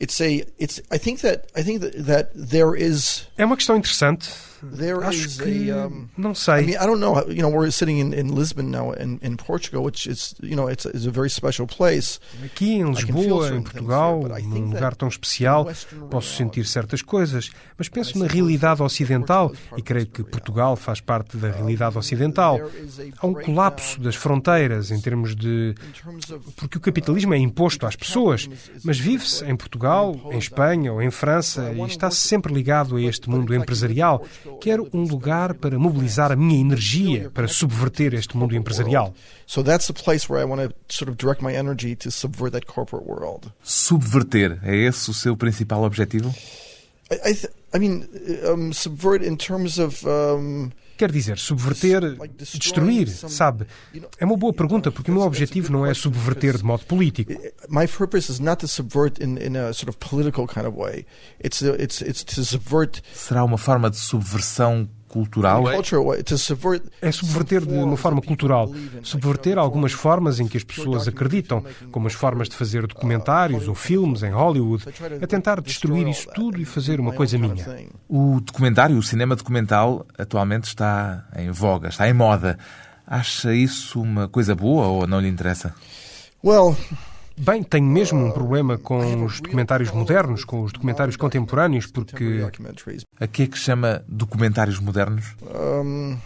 it's 0.00 0.20
a, 0.20 0.42
it's. 0.58 0.80
I 0.90 0.98
think 0.98 1.20
that 1.20 1.46
I 1.54 1.62
think 1.62 1.80
that, 1.82 2.06
that 2.06 2.30
there 2.34 2.74
is 2.74 3.28
É 3.38 3.44
uma 3.44 3.56
questão 3.56 3.76
interessante. 3.76 4.28
There 4.62 5.04
Acho 5.04 5.26
is 5.26 5.40
que 5.40 5.70
a. 5.70 5.86
Um, 5.86 6.08
não 6.16 6.32
I 6.32 6.34
sei. 6.34 6.66
mean, 6.66 6.76
I 6.76 6.86
don't 6.86 7.00
know. 7.00 7.20
You 7.28 7.42
know, 7.42 7.50
we're 7.50 7.70
sitting 7.70 7.98
in, 7.98 8.12
in 8.12 8.34
Lisbon 8.34 8.70
now, 8.70 8.92
in, 8.92 9.18
in 9.22 9.36
Portugal, 9.36 9.82
which 9.82 10.08
is 10.08 10.34
you 10.42 10.56
know, 10.56 10.68
it's, 10.68 10.86
it's 10.86 11.06
a 11.06 11.10
very 11.10 11.30
special 11.30 11.66
place. 11.66 12.20
Aqui 12.44 12.74
em 12.74 12.90
Lisboa, 12.90 13.48
em 13.54 13.62
Portugal, 13.62 14.22
num 14.42 14.70
lugar 14.70 14.94
tão 14.94 15.08
especial, 15.08 15.68
posso 16.10 16.36
sentir 16.36 16.66
certas 16.66 17.02
coisas, 17.02 17.50
mas 17.76 17.88
penso 17.88 18.18
na 18.18 18.26
realidade 18.26 18.82
ocidental 18.82 19.52
e 19.76 19.82
creio 19.82 20.06
que 20.06 20.22
Portugal 20.22 20.76
faz 20.76 21.00
parte 21.00 21.36
da 21.36 21.50
realidade 21.50 21.96
ocidental. 21.98 22.60
Há 23.18 23.26
um 23.26 23.34
colapso 23.34 24.00
das 24.00 24.14
fronteiras 24.14 24.90
em 24.90 25.00
termos 25.00 25.34
de. 25.34 25.74
In 25.82 25.92
terms 26.04 26.30
of 26.30 26.52
Porque 26.56 26.78
o 26.78 26.80
capitalismo 26.80 27.34
é 27.34 27.38
imposto 27.38 27.86
às 27.86 27.96
pessoas, 27.96 28.48
mas 28.84 28.98
vive-se 28.98 29.44
em 29.44 29.56
Portugal, 29.56 30.14
em 30.30 30.38
Espanha 30.38 30.92
ou 30.92 31.02
em 31.02 31.10
França 31.10 31.72
e 31.72 31.80
está 31.82 32.10
sempre 32.10 32.52
ligado 32.52 32.96
a 32.96 33.02
este 33.02 33.28
mundo 33.28 33.54
empresarial. 33.54 34.24
Quero 34.60 34.88
um 34.92 35.02
lugar 35.04 35.54
para 35.54 35.78
mobilizar 35.78 36.32
a 36.32 36.36
minha 36.36 36.60
energia 36.60 37.30
para 37.30 37.48
subverter 37.48 38.14
este 38.14 38.36
mundo 38.36 38.54
empresarial. 38.54 39.14
So 39.46 39.62
that's 39.62 39.86
the 39.86 39.92
place 39.92 40.28
where 40.28 40.42
I 40.42 40.48
want 40.48 40.62
to 40.62 40.74
sort 40.88 41.10
of 41.10 41.16
direct 41.16 41.42
my 41.42 41.54
energy 41.54 41.96
to 41.96 42.10
subvert 42.10 42.52
that 42.52 42.66
corporate 42.66 43.06
world. 43.06 43.52
Subverter, 43.62 44.58
é 44.62 44.76
esse 44.76 45.10
o 45.10 45.14
seu 45.14 45.36
principal 45.36 45.84
objetivo? 45.84 46.34
I, 47.10 47.30
I, 47.30 47.34
th- 47.34 47.52
I 47.74 47.78
mean, 47.78 48.08
um, 48.44 48.72
subvert 48.72 49.24
in 49.24 49.36
terms 49.36 49.78
of. 49.78 50.04
Um, 50.06 50.72
Quer 51.02 51.10
dizer, 51.10 51.36
subverter, 51.36 52.16
destruir, 52.36 53.08
sabe? 53.08 53.66
É 54.20 54.24
uma 54.24 54.36
boa 54.36 54.52
pergunta, 54.52 54.92
porque 54.92 55.10
o 55.10 55.14
meu 55.14 55.24
objetivo 55.24 55.72
não 55.72 55.84
é 55.84 55.92
subverter 55.92 56.56
de 56.56 56.62
modo 56.62 56.84
político. 56.84 57.32
my 57.68 57.88
purpose 57.88 58.30
is 58.30 58.38
not 58.38 58.60
to 58.60 58.68
subvert 58.68 59.20
in, 59.20 59.36
in 59.38 59.56
a 59.56 59.72
sort 59.72 59.88
of 59.88 59.98
political 59.98 60.46
kind 60.46 60.64
of 60.64 60.78
way. 60.78 61.04
It's 61.42 61.60
it's 61.60 62.00
it's 62.02 62.22
to 62.22 62.44
subvert 62.44 63.02
Será 63.12 63.42
uma 63.42 63.58
forma 63.58 63.90
de 63.90 63.96
subversão 63.96 64.88
cultural? 65.12 65.64
É 67.00 67.12
subverter 67.12 67.64
de 67.66 67.74
uma 67.74 67.96
forma 67.96 68.22
cultural, 68.22 68.72
subverter 69.02 69.58
algumas 69.58 69.92
formas 69.92 70.40
em 70.40 70.48
que 70.48 70.56
as 70.56 70.64
pessoas 70.64 71.06
acreditam, 71.06 71.62
como 71.90 72.06
as 72.06 72.14
formas 72.14 72.48
de 72.48 72.56
fazer 72.56 72.86
documentários 72.86 73.68
ou 73.68 73.74
filmes 73.74 74.22
em 74.22 74.30
Hollywood, 74.30 74.84
é 75.20 75.26
tentar 75.26 75.60
destruir 75.60 76.08
isso 76.08 76.28
tudo 76.34 76.60
e 76.60 76.64
fazer 76.64 76.98
uma 76.98 77.12
coisa 77.12 77.36
minha. 77.36 77.86
O 78.08 78.40
documentário, 78.40 78.96
o 78.96 79.02
cinema 79.02 79.36
documental, 79.36 80.06
atualmente 80.18 80.64
está 80.64 81.24
em 81.36 81.50
voga, 81.50 81.88
está 81.88 82.08
em 82.08 82.14
moda. 82.14 82.58
Acha 83.06 83.52
isso 83.52 84.00
uma 84.00 84.26
coisa 84.28 84.54
boa 84.54 84.86
ou 84.86 85.06
não 85.06 85.20
lhe 85.20 85.28
interessa? 85.28 85.74
Well, 86.42 86.76
Bem, 87.36 87.62
tenho 87.62 87.86
mesmo 87.86 88.24
um 88.24 88.30
problema 88.30 88.76
com 88.78 89.24
os 89.24 89.40
documentários 89.40 89.90
modernos, 89.90 90.44
com 90.44 90.62
os 90.62 90.72
documentários 90.72 91.16
contemporâneos, 91.16 91.86
porque. 91.86 92.46
A 93.18 93.26
que 93.26 93.42
é 93.44 93.46
que 93.46 93.58
chama 93.58 94.04
documentários 94.06 94.78
modernos? 94.78 95.34
Um, 95.42 96.16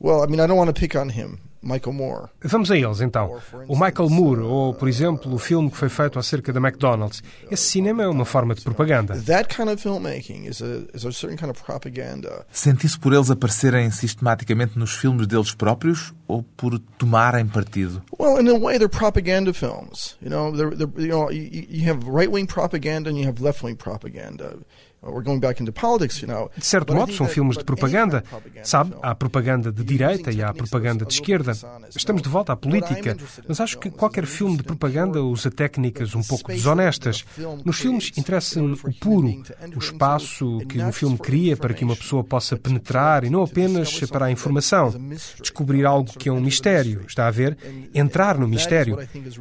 well, 0.00 0.24
I 0.24 0.28
mean, 0.28 0.42
I 0.42 0.46
don't 0.46 0.58
want 0.58 0.74
to 0.74 0.80
pick 0.80 0.94
on 0.96 1.08
him, 1.10 1.38
Michael 1.62 1.92
Moore. 1.92 2.28
Vamos 2.42 2.70
a 2.70 2.76
eles 2.76 3.00
então. 3.00 3.40
O 3.68 3.74
Michael 3.78 4.10
Moore, 4.10 4.40
ou 4.40 4.74
por 4.74 4.88
exemplo, 4.88 5.32
o 5.32 5.38
filme 5.38 5.70
que 5.70 5.76
foi 5.76 5.88
feito 5.88 6.18
acerca 6.18 6.52
da 6.52 6.60
McDonald's. 6.60 7.22
Esse 7.50 7.70
cinema 7.70 8.02
é 8.02 8.08
uma 8.08 8.24
forma 8.24 8.54
de 8.54 8.62
propaganda. 8.62 9.14
That 9.22 9.54
kind 9.54 9.68
of 9.68 9.80
filmmaking 9.80 10.46
is 10.46 10.60
a 10.60 10.82
is 10.94 11.04
a 11.04 11.12
certain 11.12 11.36
kind 11.36 11.50
of 11.50 11.62
propaganda. 11.62 12.44
Sente-se 12.52 12.98
por 12.98 13.12
eles 13.12 13.30
aparecerem 13.30 13.90
sistematicamente 13.90 14.78
nos 14.78 14.92
filmes 14.92 15.26
deles 15.26 15.54
próprios 15.54 16.12
ou 16.26 16.42
por 16.42 16.78
tomarem 16.98 17.46
partido? 17.46 18.02
Well, 18.18 18.40
in 18.40 18.48
a 18.48 18.58
way, 18.58 18.78
they're 18.78 18.88
propaganda 18.88 19.52
films. 19.52 20.16
You 20.20 20.30
know, 20.30 20.50
they're, 20.50 20.74
they're 20.74 20.90
you 20.96 21.08
know, 21.08 21.30
you, 21.30 21.66
you 21.68 21.88
have 21.88 22.06
right 22.08 22.30
wing 22.30 22.46
propaganda 22.46 23.10
and 23.10 23.18
you 23.18 23.26
have 23.26 23.42
left 23.42 23.62
wing 23.62 23.76
propaganda. 23.76 24.58
Uh. 25.02 26.50
De 26.56 26.64
certo 26.64 26.94
modo, 26.94 27.12
são 27.12 27.26
filmes 27.26 27.58
de 27.58 27.64
propaganda. 27.64 28.22
Sabe, 28.62 28.94
há 29.02 29.12
propaganda 29.14 29.72
de 29.72 29.82
direita 29.82 30.30
e 30.30 30.40
há 30.40 30.52
propaganda 30.52 31.04
de 31.04 31.12
esquerda. 31.12 31.52
Estamos 31.94 32.22
de 32.22 32.28
volta 32.28 32.52
à 32.52 32.56
política, 32.56 33.16
mas 33.48 33.60
acho 33.60 33.78
que 33.78 33.90
qualquer 33.90 34.26
filme 34.26 34.56
de 34.56 34.62
propaganda 34.62 35.20
usa 35.20 35.50
técnicas 35.50 36.14
um 36.14 36.22
pouco 36.22 36.52
desonestas. 36.52 37.24
Nos 37.64 37.78
filmes 37.78 38.12
interessa-me 38.16 38.74
o 38.74 38.92
puro, 38.94 39.42
o 39.74 39.78
espaço 39.78 40.58
que 40.68 40.80
o 40.80 40.92
filme 40.92 41.18
cria 41.18 41.56
para 41.56 41.74
que 41.74 41.84
uma 41.84 41.96
pessoa 41.96 42.22
possa 42.22 42.56
penetrar 42.56 43.24
e 43.24 43.30
não 43.30 43.42
apenas 43.42 43.98
para 44.02 44.26
a 44.26 44.30
informação. 44.30 44.94
Descobrir 45.40 45.84
algo 45.84 46.12
que 46.16 46.28
é 46.28 46.32
um 46.32 46.40
mistério, 46.40 47.04
está 47.08 47.26
a 47.26 47.30
ver? 47.30 47.58
Entrar 47.92 48.38
no 48.38 48.46
mistério. 48.46 48.98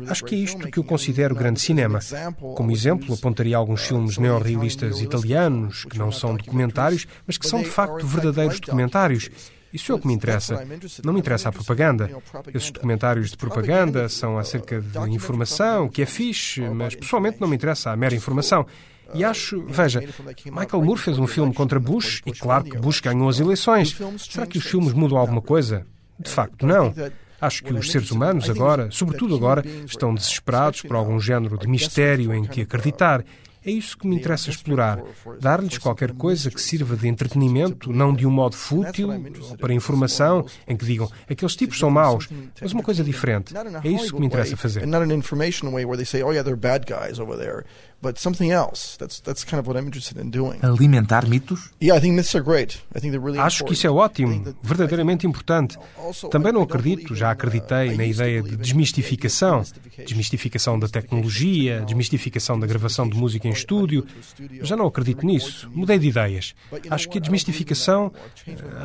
Acho 0.07 0.25
que 0.25 0.33
é 0.33 0.39
isto 0.39 0.71
que 0.71 0.79
eu 0.79 0.83
considero 0.83 1.35
grande 1.35 1.59
cinema. 1.59 1.99
Como 2.55 2.71
exemplo, 2.71 3.13
apontaria 3.13 3.55
alguns 3.55 3.83
filmes 3.83 4.17
neorrealistas 4.17 5.01
italianos, 5.01 5.50
que 5.89 5.97
não 5.97 6.11
são 6.11 6.35
documentários, 6.35 7.07
mas 7.25 7.37
que 7.37 7.47
são 7.47 7.61
de 7.61 7.69
facto 7.69 8.05
verdadeiros 8.05 8.59
documentários. 8.59 9.29
Isso 9.73 9.91
é 9.91 9.95
o 9.95 9.99
que 9.99 10.07
me 10.07 10.13
interessa. 10.13 10.67
Não 11.03 11.13
me 11.13 11.19
interessa 11.19 11.49
a 11.49 11.51
propaganda. 11.51 12.09
Esses 12.53 12.71
documentários 12.71 13.31
de 13.31 13.37
propaganda 13.37 14.09
são 14.09 14.37
acerca 14.37 14.81
de 14.81 15.09
informação, 15.11 15.87
que 15.87 16.01
é 16.01 16.05
fixe, 16.05 16.61
mas 16.61 16.95
pessoalmente 16.95 17.39
não 17.39 17.47
me 17.47 17.55
interessa 17.55 17.91
a 17.91 17.95
mera 17.95 18.15
informação. 18.15 18.65
E 19.13 19.23
acho, 19.23 19.65
veja, 19.67 20.01
Michael 20.45 20.83
Moore 20.83 20.99
fez 20.99 21.19
um 21.19 21.27
filme 21.27 21.53
contra 21.53 21.79
Bush 21.79 22.21
e 22.25 22.31
claro 22.31 22.63
que 22.63 22.77
Bush 22.77 23.01
ganhou 23.01 23.27
as 23.27 23.39
eleições. 23.39 23.97
Será 24.17 24.45
que 24.45 24.57
os 24.57 24.65
filmes 24.65 24.93
mudam 24.93 25.17
alguma 25.17 25.41
coisa? 25.41 25.85
De 26.19 26.29
facto, 26.29 26.65
não. 26.65 26.93
Acho 27.41 27.63
que 27.63 27.73
os 27.73 27.91
seres 27.91 28.11
humanos 28.11 28.49
agora, 28.49 28.89
sobretudo 28.91 29.35
agora, 29.35 29.63
estão 29.85 30.13
desesperados 30.13 30.83
por 30.83 30.95
algum 30.95 31.19
género 31.19 31.57
de 31.57 31.67
mistério 31.67 32.33
em 32.33 32.45
que 32.45 32.61
acreditar. 32.61 33.25
É 33.63 33.69
isso 33.69 33.97
que 33.97 34.07
me 34.07 34.15
interessa 34.15 34.49
explorar. 34.49 34.99
Dar-lhes 35.39 35.77
qualquer 35.77 36.13
coisa 36.13 36.49
que 36.49 36.59
sirva 36.59 36.95
de 36.95 37.07
entretenimento, 37.07 37.91
não 37.93 38.13
de 38.13 38.25
um 38.25 38.31
modo 38.31 38.55
fútil, 38.55 39.09
ou 39.11 39.57
para 39.57 39.73
informação, 39.73 40.45
em 40.67 40.75
que 40.75 40.85
digam 40.85 41.09
aqueles 41.29 41.55
tipos 41.55 41.77
são 41.77 41.89
maus, 41.89 42.27
mas 42.61 42.71
uma 42.73 42.81
coisa 42.81 43.03
diferente. 43.03 43.53
É 43.83 43.89
isso 43.89 44.13
que 44.13 44.19
me 44.19 44.25
interessa 44.27 44.57
fazer. 44.57 44.85
But 48.01 48.17
something 48.19 48.51
else. 48.51 48.97
That's 48.97 49.19
that's 49.21 49.43
kind 49.43 49.59
of 49.59 49.67
what 49.67 49.77
I'm 49.79 49.85
interested 49.85 50.17
in 50.19 50.31
doing. 50.31 50.59
Alimentar 50.63 51.27
mitos? 51.27 51.69
Yeah, 51.79 51.97
I 51.97 52.01
think 52.01 52.15
myths 52.15 52.33
are 52.35 52.43
great. 52.43 52.81
I 52.95 52.99
think 52.99 53.11
they're 53.11 53.23
really 53.23 53.37
Acho 53.39 53.63
que 53.63 53.73
isso 53.73 53.85
é 53.85 53.91
ótimo, 53.91 54.55
verdadeiramente 54.63 55.27
importante. 55.27 55.77
Também 56.31 56.51
não 56.51 56.63
acredito, 56.63 57.13
já 57.15 57.29
acreditei 57.29 57.95
na 57.95 58.03
ideia 58.05 58.41
de 58.41 58.57
desmistificação. 58.57 59.63
Desmistificação 60.03 60.79
da 60.79 60.87
tecnologia, 60.87 61.81
desmistificação 61.81 62.59
da 62.59 62.65
gravação 62.65 63.07
de 63.07 63.15
música 63.15 63.47
em 63.47 63.51
estúdio. 63.51 64.05
Já 64.63 64.75
não 64.75 64.87
acredito 64.87 65.23
nisso. 65.23 65.69
Mudei 65.71 65.99
de 65.99 66.07
ideias. 66.09 66.55
Acho 66.89 67.07
que 67.07 67.19
a 67.19 67.21
desmistificação, 67.21 68.11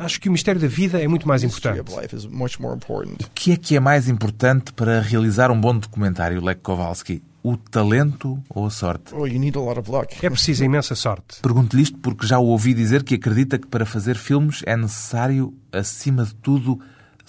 acho 0.01 0.21
que 0.21 0.29
o 0.29 0.31
mistério 0.31 0.61
da 0.61 0.67
vida 0.67 1.01
é 1.01 1.07
muito 1.07 1.27
mais 1.27 1.43
importante. 1.43 1.79
of 1.79 1.99
life 1.99 2.15
is 2.15 2.25
much 2.25 2.59
more 2.59 2.75
important. 2.75 3.23
O 3.25 3.29
que 3.33 3.51
é 3.51 3.57
que 3.57 3.75
é 3.75 3.79
mais 3.79 4.07
importante 4.07 4.71
para 4.73 5.01
realizar 5.01 5.49
um 5.49 5.59
bom 5.59 5.75
documentário, 5.75 6.43
Lech 6.43 6.61
Kowalski? 6.61 7.23
O 7.51 7.57
talento 7.57 8.41
ou 8.49 8.65
a 8.65 8.69
sorte? 8.69 9.13
Oh, 9.15 9.25
you 9.25 9.39
need 9.39 9.57
a 9.57 9.61
lot 9.61 9.79
of 9.79 9.89
luck. 9.89 10.13
É 10.25 10.29
preciso 10.29 10.63
imensa 10.63 10.95
sorte. 10.95 11.39
Pergunto-lhe 11.41 11.83
isto 11.83 11.97
porque 11.99 12.27
já 12.27 12.39
o 12.39 12.45
ouvi 12.47 12.73
dizer 12.73 13.03
que 13.03 13.15
acredita 13.15 13.57
que 13.57 13.67
para 13.67 13.85
fazer 13.85 14.15
filmes 14.15 14.61
é 14.65 14.75
necessário, 14.75 15.53
acima 15.71 16.25
de 16.25 16.35
tudo, 16.35 16.79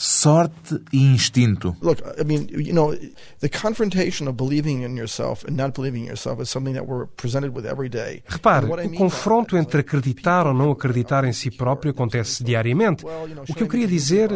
sorte 0.00 0.80
e 0.92 1.02
instinto. 1.02 1.76
Look, 1.82 2.00
I 2.16 2.24
mean, 2.24 2.46
you 2.50 2.72
know, 2.72 2.96
the 3.40 3.48
confrontation 3.48 4.28
of 4.28 4.36
believing 4.36 4.84
in 4.84 4.96
yourself 4.96 5.44
and 5.44 5.56
not 5.56 5.72
believing 5.72 6.04
in 6.04 6.10
yourself 6.10 6.40
is 6.40 6.48
something 6.48 6.74
that 6.74 6.86
we're 6.86 7.06
presented 7.16 7.52
with 7.52 7.66
every 7.66 7.88
day. 7.88 8.22
Repare, 8.28 8.66
o 8.66 8.90
confronto 8.96 9.56
entre 9.56 9.80
acreditar 9.80 10.46
ou 10.46 10.54
não 10.54 10.70
acreditar 10.70 11.24
em 11.24 11.32
si 11.32 11.50
próprio 11.50 11.90
acontece 11.90 12.44
diariamente. 12.44 13.04
O 13.48 13.54
que 13.54 13.64
eu 13.64 13.68
queria 13.68 13.88
dizer, 13.88 14.30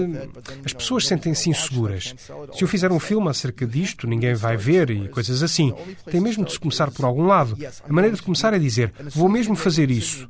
as 0.64 0.72
pessoas 0.72 1.06
sentem-se 1.06 1.48
inseguras. 1.48 2.12
Se 2.52 2.64
eu 2.64 2.68
fizer 2.68 2.90
um 2.90 2.98
filme 2.98 3.28
acerca 3.28 3.64
disto, 3.64 4.08
ninguém 4.08 4.34
vai 4.34 4.56
ver 4.56 4.90
e 4.90 5.08
coisas 5.08 5.44
assim. 5.44 5.72
Tem 6.10 6.20
mesmo 6.20 6.44
de 6.44 6.50
se 6.50 6.58
começar 6.58 6.90
por 6.90 7.04
algum 7.04 7.26
lado. 7.26 7.56
A 7.88 7.92
maneira 7.92 8.16
de 8.16 8.22
começar 8.22 8.52
é 8.52 8.58
dizer, 8.58 8.92
vou 9.14 9.28
mesmo 9.28 9.54
fazer 9.54 9.92
isso. 9.92 10.28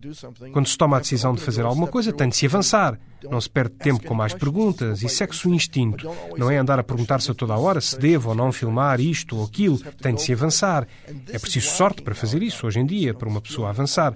Quando 0.52 0.68
se 0.68 0.76
toma 0.76 0.98
a 0.98 1.00
decisão 1.00 1.34
de 1.34 1.40
fazer 1.40 1.62
alguma 1.62 1.86
coisa, 1.86 2.12
tem 2.12 2.28
de 2.28 2.36
se 2.36 2.44
avançar. 2.44 3.00
Não 3.30 3.40
se 3.40 3.48
perde 3.48 3.74
tempo 3.74 4.06
com 4.06 4.14
mais 4.14 4.34
perguntas 4.34 5.02
e 5.02 5.08
segue-se 5.08 5.46
o 5.46 5.54
instinto. 5.54 6.10
Não 6.36 6.50
é 6.50 6.56
andar 6.56 6.78
a 6.78 6.82
perguntar-se 6.82 7.30
a 7.30 7.34
toda 7.34 7.54
a 7.54 7.58
hora 7.58 7.80
se 7.80 7.98
devo 7.98 8.30
ou 8.30 8.34
não 8.34 8.52
filmar 8.52 9.00
isto 9.00 9.36
ou 9.36 9.44
aquilo. 9.44 9.78
Tem 10.00 10.14
de 10.14 10.22
se 10.22 10.32
avançar. 10.32 10.86
É 11.28 11.38
preciso 11.38 11.68
sorte 11.68 12.02
para 12.02 12.14
fazer 12.14 12.42
isso 12.42 12.66
hoje 12.66 12.80
em 12.80 12.86
dia, 12.86 13.14
para 13.14 13.28
uma 13.28 13.40
pessoa 13.40 13.68
avançar. 13.68 14.14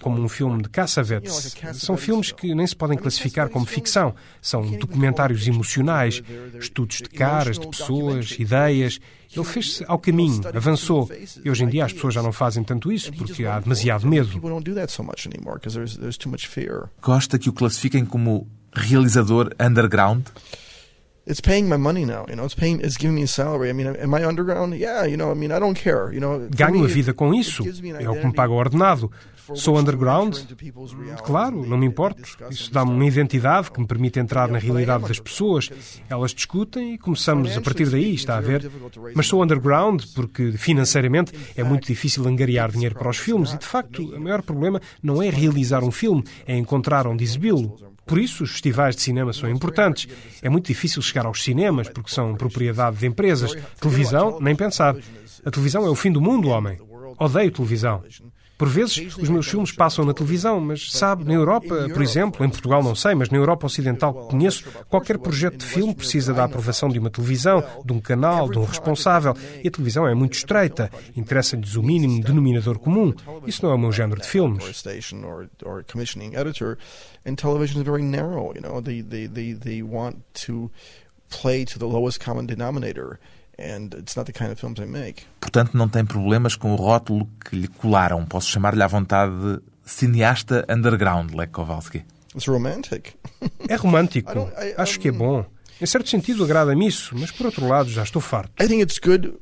Como 0.00 0.20
um 0.20 0.28
filme 0.28 0.62
de 0.62 0.68
Cassavetes. 0.68 1.56
São 1.74 1.96
filmes 1.96 2.32
que 2.32 2.54
nem 2.54 2.66
se 2.66 2.76
podem 2.76 2.98
classificar 2.98 3.48
como 3.48 3.66
ficção. 3.66 4.14
São 4.40 4.62
documentários 4.62 5.46
emocionais, 5.46 6.22
estudos 6.58 6.98
de 6.98 7.08
caras, 7.08 7.58
de 7.58 7.66
pessoas, 7.66 8.32
ideias. 8.38 9.00
Ele 9.34 9.44
fez-se 9.44 9.84
ao 9.86 9.98
caminho, 9.98 10.40
avançou. 10.54 11.08
E 11.44 11.50
hoje 11.50 11.64
em 11.64 11.68
dia 11.68 11.84
as 11.84 11.92
pessoas 11.92 12.14
já 12.14 12.22
não 12.22 12.32
fazem 12.32 12.64
tanto 12.64 12.90
isso 12.90 13.12
porque 13.12 13.44
há 13.44 13.60
demasiado 13.60 14.06
medo. 14.06 14.28
Gosta 17.02 17.38
que 17.38 17.48
o 17.48 17.52
classifiquem 17.52 18.04
como 18.04 18.46
realizador 18.72 19.50
underground? 19.60 20.26
It's 21.28 21.40
paying 21.40 21.68
my 21.68 21.76
money 21.76 22.04
now. 22.04 22.24
You 22.28 22.36
know, 22.36 22.44
it's 22.44 22.54
paying, 22.54 22.80
it's 22.80 22.96
giving 22.96 23.14
me 23.14 23.22
a 23.22 23.28
salary. 23.28 23.68
I 23.70 23.72
mean, 23.72 23.86
am 23.86 24.14
I 24.14 24.24
underground? 24.24 24.74
Yeah, 24.74 25.04
you 25.04 25.16
know, 25.16 25.30
I 25.30 25.34
mean, 25.34 25.52
I 25.52 25.58
don't 25.58 25.78
care. 25.78 26.12
You 26.12 26.20
know, 26.20 26.48
ganho 26.50 26.84
a 26.84 26.88
vida 26.88 27.12
com 27.12 27.34
isso. 27.34 27.62
É 28.00 28.08
o 28.08 28.14
que 28.14 28.26
me 28.26 28.32
paga 28.32 28.52
o 28.52 28.56
ordenado. 28.56 29.10
Sou 29.54 29.78
underground? 29.78 30.36
Claro, 31.24 31.64
não 31.66 31.78
me 31.78 31.86
importo. 31.86 32.22
Isso 32.50 32.70
dá-me 32.72 32.92
uma 32.92 33.04
identidade 33.06 33.70
que 33.70 33.80
me 33.80 33.86
permite 33.86 34.18
entrar 34.18 34.48
na 34.48 34.58
realidade 34.58 35.08
das 35.08 35.18
pessoas. 35.18 35.70
Elas 36.08 36.34
discutem 36.34 36.94
e 36.94 36.98
começamos 36.98 37.56
a 37.56 37.60
partir 37.60 37.88
daí, 37.88 38.14
está 38.14 38.36
a 38.36 38.40
ver? 38.40 38.70
Mas 39.14 39.26
sou 39.26 39.42
underground 39.42 40.02
porque 40.14 40.52
financeiramente 40.52 41.32
é 41.56 41.64
muito 41.64 41.86
difícil 41.86 42.26
angariar 42.26 42.70
dinheiro 42.70 42.94
para 42.94 43.08
os 43.08 43.16
filmes 43.16 43.52
e, 43.52 43.58
de 43.58 43.66
facto, 43.66 44.02
o 44.02 44.20
maior 44.20 44.42
problema 44.42 44.80
não 45.02 45.22
é 45.22 45.30
realizar 45.30 45.82
um 45.82 45.90
filme, 45.90 46.22
é 46.46 46.56
encontrar 46.56 47.06
onde 47.06 47.24
exibi-lo. 47.24 47.76
Por 48.08 48.18
isso, 48.18 48.42
os 48.42 48.52
festivais 48.52 48.96
de 48.96 49.02
cinema 49.02 49.32
são 49.32 49.48
importantes. 49.50 50.08
É 50.42 50.48
muito 50.48 50.66
difícil 50.66 51.02
chegar 51.02 51.26
aos 51.26 51.44
cinemas 51.44 51.88
porque 51.88 52.10
são 52.10 52.34
propriedade 52.34 52.96
de 52.96 53.06
empresas. 53.06 53.54
Televisão, 53.78 54.38
nem 54.40 54.56
pensar. 54.56 54.96
A 55.44 55.50
televisão 55.50 55.84
é 55.86 55.90
o 55.90 55.94
fim 55.94 56.10
do 56.10 56.20
mundo, 56.20 56.48
homem. 56.48 56.78
Odeio 57.18 57.52
televisão. 57.52 58.02
Por 58.58 58.68
vezes, 58.68 59.16
os 59.16 59.28
meus 59.28 59.46
filmes 59.46 59.70
passam 59.70 60.04
na 60.04 60.12
televisão, 60.12 60.60
mas 60.60 60.90
sabe, 60.90 61.24
na 61.24 61.32
Europa, 61.32 61.88
por 61.94 62.02
exemplo, 62.02 62.44
em 62.44 62.50
Portugal 62.50 62.82
não 62.82 62.96
sei, 62.96 63.14
mas 63.14 63.30
na 63.30 63.38
Europa 63.38 63.66
Ocidental 63.66 64.12
que 64.12 64.30
conheço, 64.30 64.64
qualquer 64.88 65.16
projeto 65.16 65.58
de 65.58 65.64
filme 65.64 65.94
precisa 65.94 66.34
da 66.34 66.42
aprovação 66.42 66.88
de 66.88 66.98
uma 66.98 67.08
televisão, 67.08 67.62
de 67.84 67.92
um 67.92 68.00
canal, 68.00 68.50
de 68.50 68.58
um 68.58 68.64
responsável. 68.64 69.36
E 69.62 69.68
a 69.68 69.70
televisão 69.70 70.08
é 70.08 70.14
muito 70.14 70.34
estreita. 70.34 70.90
Interessa-lhes 71.16 71.76
o 71.76 71.82
mínimo 71.84 72.20
denominador 72.20 72.80
comum. 72.80 73.14
Isso 73.46 73.64
não 73.64 73.70
é 73.70 73.74
o 73.76 73.78
meu 73.78 73.92
género 73.92 74.20
de 74.20 74.26
filmes. 74.26 74.64
Play 81.30 81.66
to 81.66 81.78
the 81.78 81.84
lowest 81.84 82.24
common 82.24 82.46
denominator. 82.46 83.18
Portanto, 85.40 85.76
não 85.76 85.88
tem 85.88 86.04
problemas 86.04 86.54
com 86.54 86.72
o 86.72 86.76
rótulo 86.76 87.28
que 87.44 87.56
lhe 87.56 87.68
colaram. 87.68 88.24
Posso 88.24 88.48
chamar-lhe 88.48 88.82
à 88.82 88.86
vontade 88.86 89.32
de 89.32 89.60
cineasta 89.84 90.64
underground, 90.68 91.34
Lech 91.34 91.50
Kowalski. 91.52 92.04
É 93.68 93.74
romântico. 93.74 94.30
Acho 94.76 95.00
que 95.00 95.08
é 95.08 95.12
bom. 95.12 95.44
Em 95.80 95.86
certo 95.86 96.08
sentido, 96.08 96.44
agrada-me 96.44 96.86
isso, 96.86 97.14
mas 97.16 97.30
por 97.30 97.46
outro 97.46 97.66
lado, 97.66 97.88
já 97.88 98.02
estou 98.02 98.20
farto. 98.20 98.50
I 98.62 98.66
think 98.66 98.82
it's 98.82 98.98
good 98.98 99.34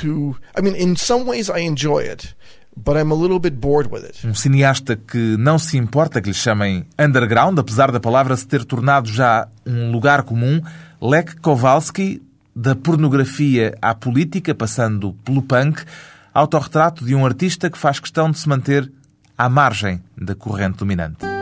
to. 0.00 0.36
I 0.58 0.62
mean, 0.62 0.76
in 0.76 0.96
some 0.96 1.24
ways, 1.24 1.48
I 1.48 1.60
enjoy 1.60 2.08
it. 2.08 2.34
But 2.76 2.96
I'm 2.96 3.10
a 3.10 3.14
little 3.14 3.38
bit 3.38 3.56
bored 3.56 3.88
with 3.90 4.04
it. 4.04 4.26
Um 4.26 4.34
cineasta 4.34 4.96
que 4.96 5.36
não 5.38 5.58
se 5.58 5.78
importa 5.78 6.20
que 6.20 6.28
lhe 6.28 6.34
chamem 6.34 6.84
underground, 6.98 7.58
apesar 7.58 7.90
da 7.90 7.98
palavra 7.98 8.36
se 8.36 8.46
ter 8.46 8.64
tornado 8.64 9.08
já 9.08 9.48
um 9.64 9.90
lugar 9.90 10.24
comum, 10.24 10.60
Lech 11.00 11.36
Kowalski 11.36 12.22
da 12.56 12.74
pornografia 12.74 13.76
à 13.82 13.94
política, 13.94 14.54
passando 14.54 15.12
pelo 15.22 15.42
punk, 15.42 15.84
autorretrato 16.32 17.04
de 17.04 17.14
um 17.14 17.26
artista 17.26 17.68
que 17.68 17.76
faz 17.76 18.00
questão 18.00 18.30
de 18.30 18.38
se 18.38 18.48
manter 18.48 18.90
à 19.36 19.46
margem 19.46 20.02
da 20.16 20.34
corrente 20.34 20.78
dominante. 20.78 21.35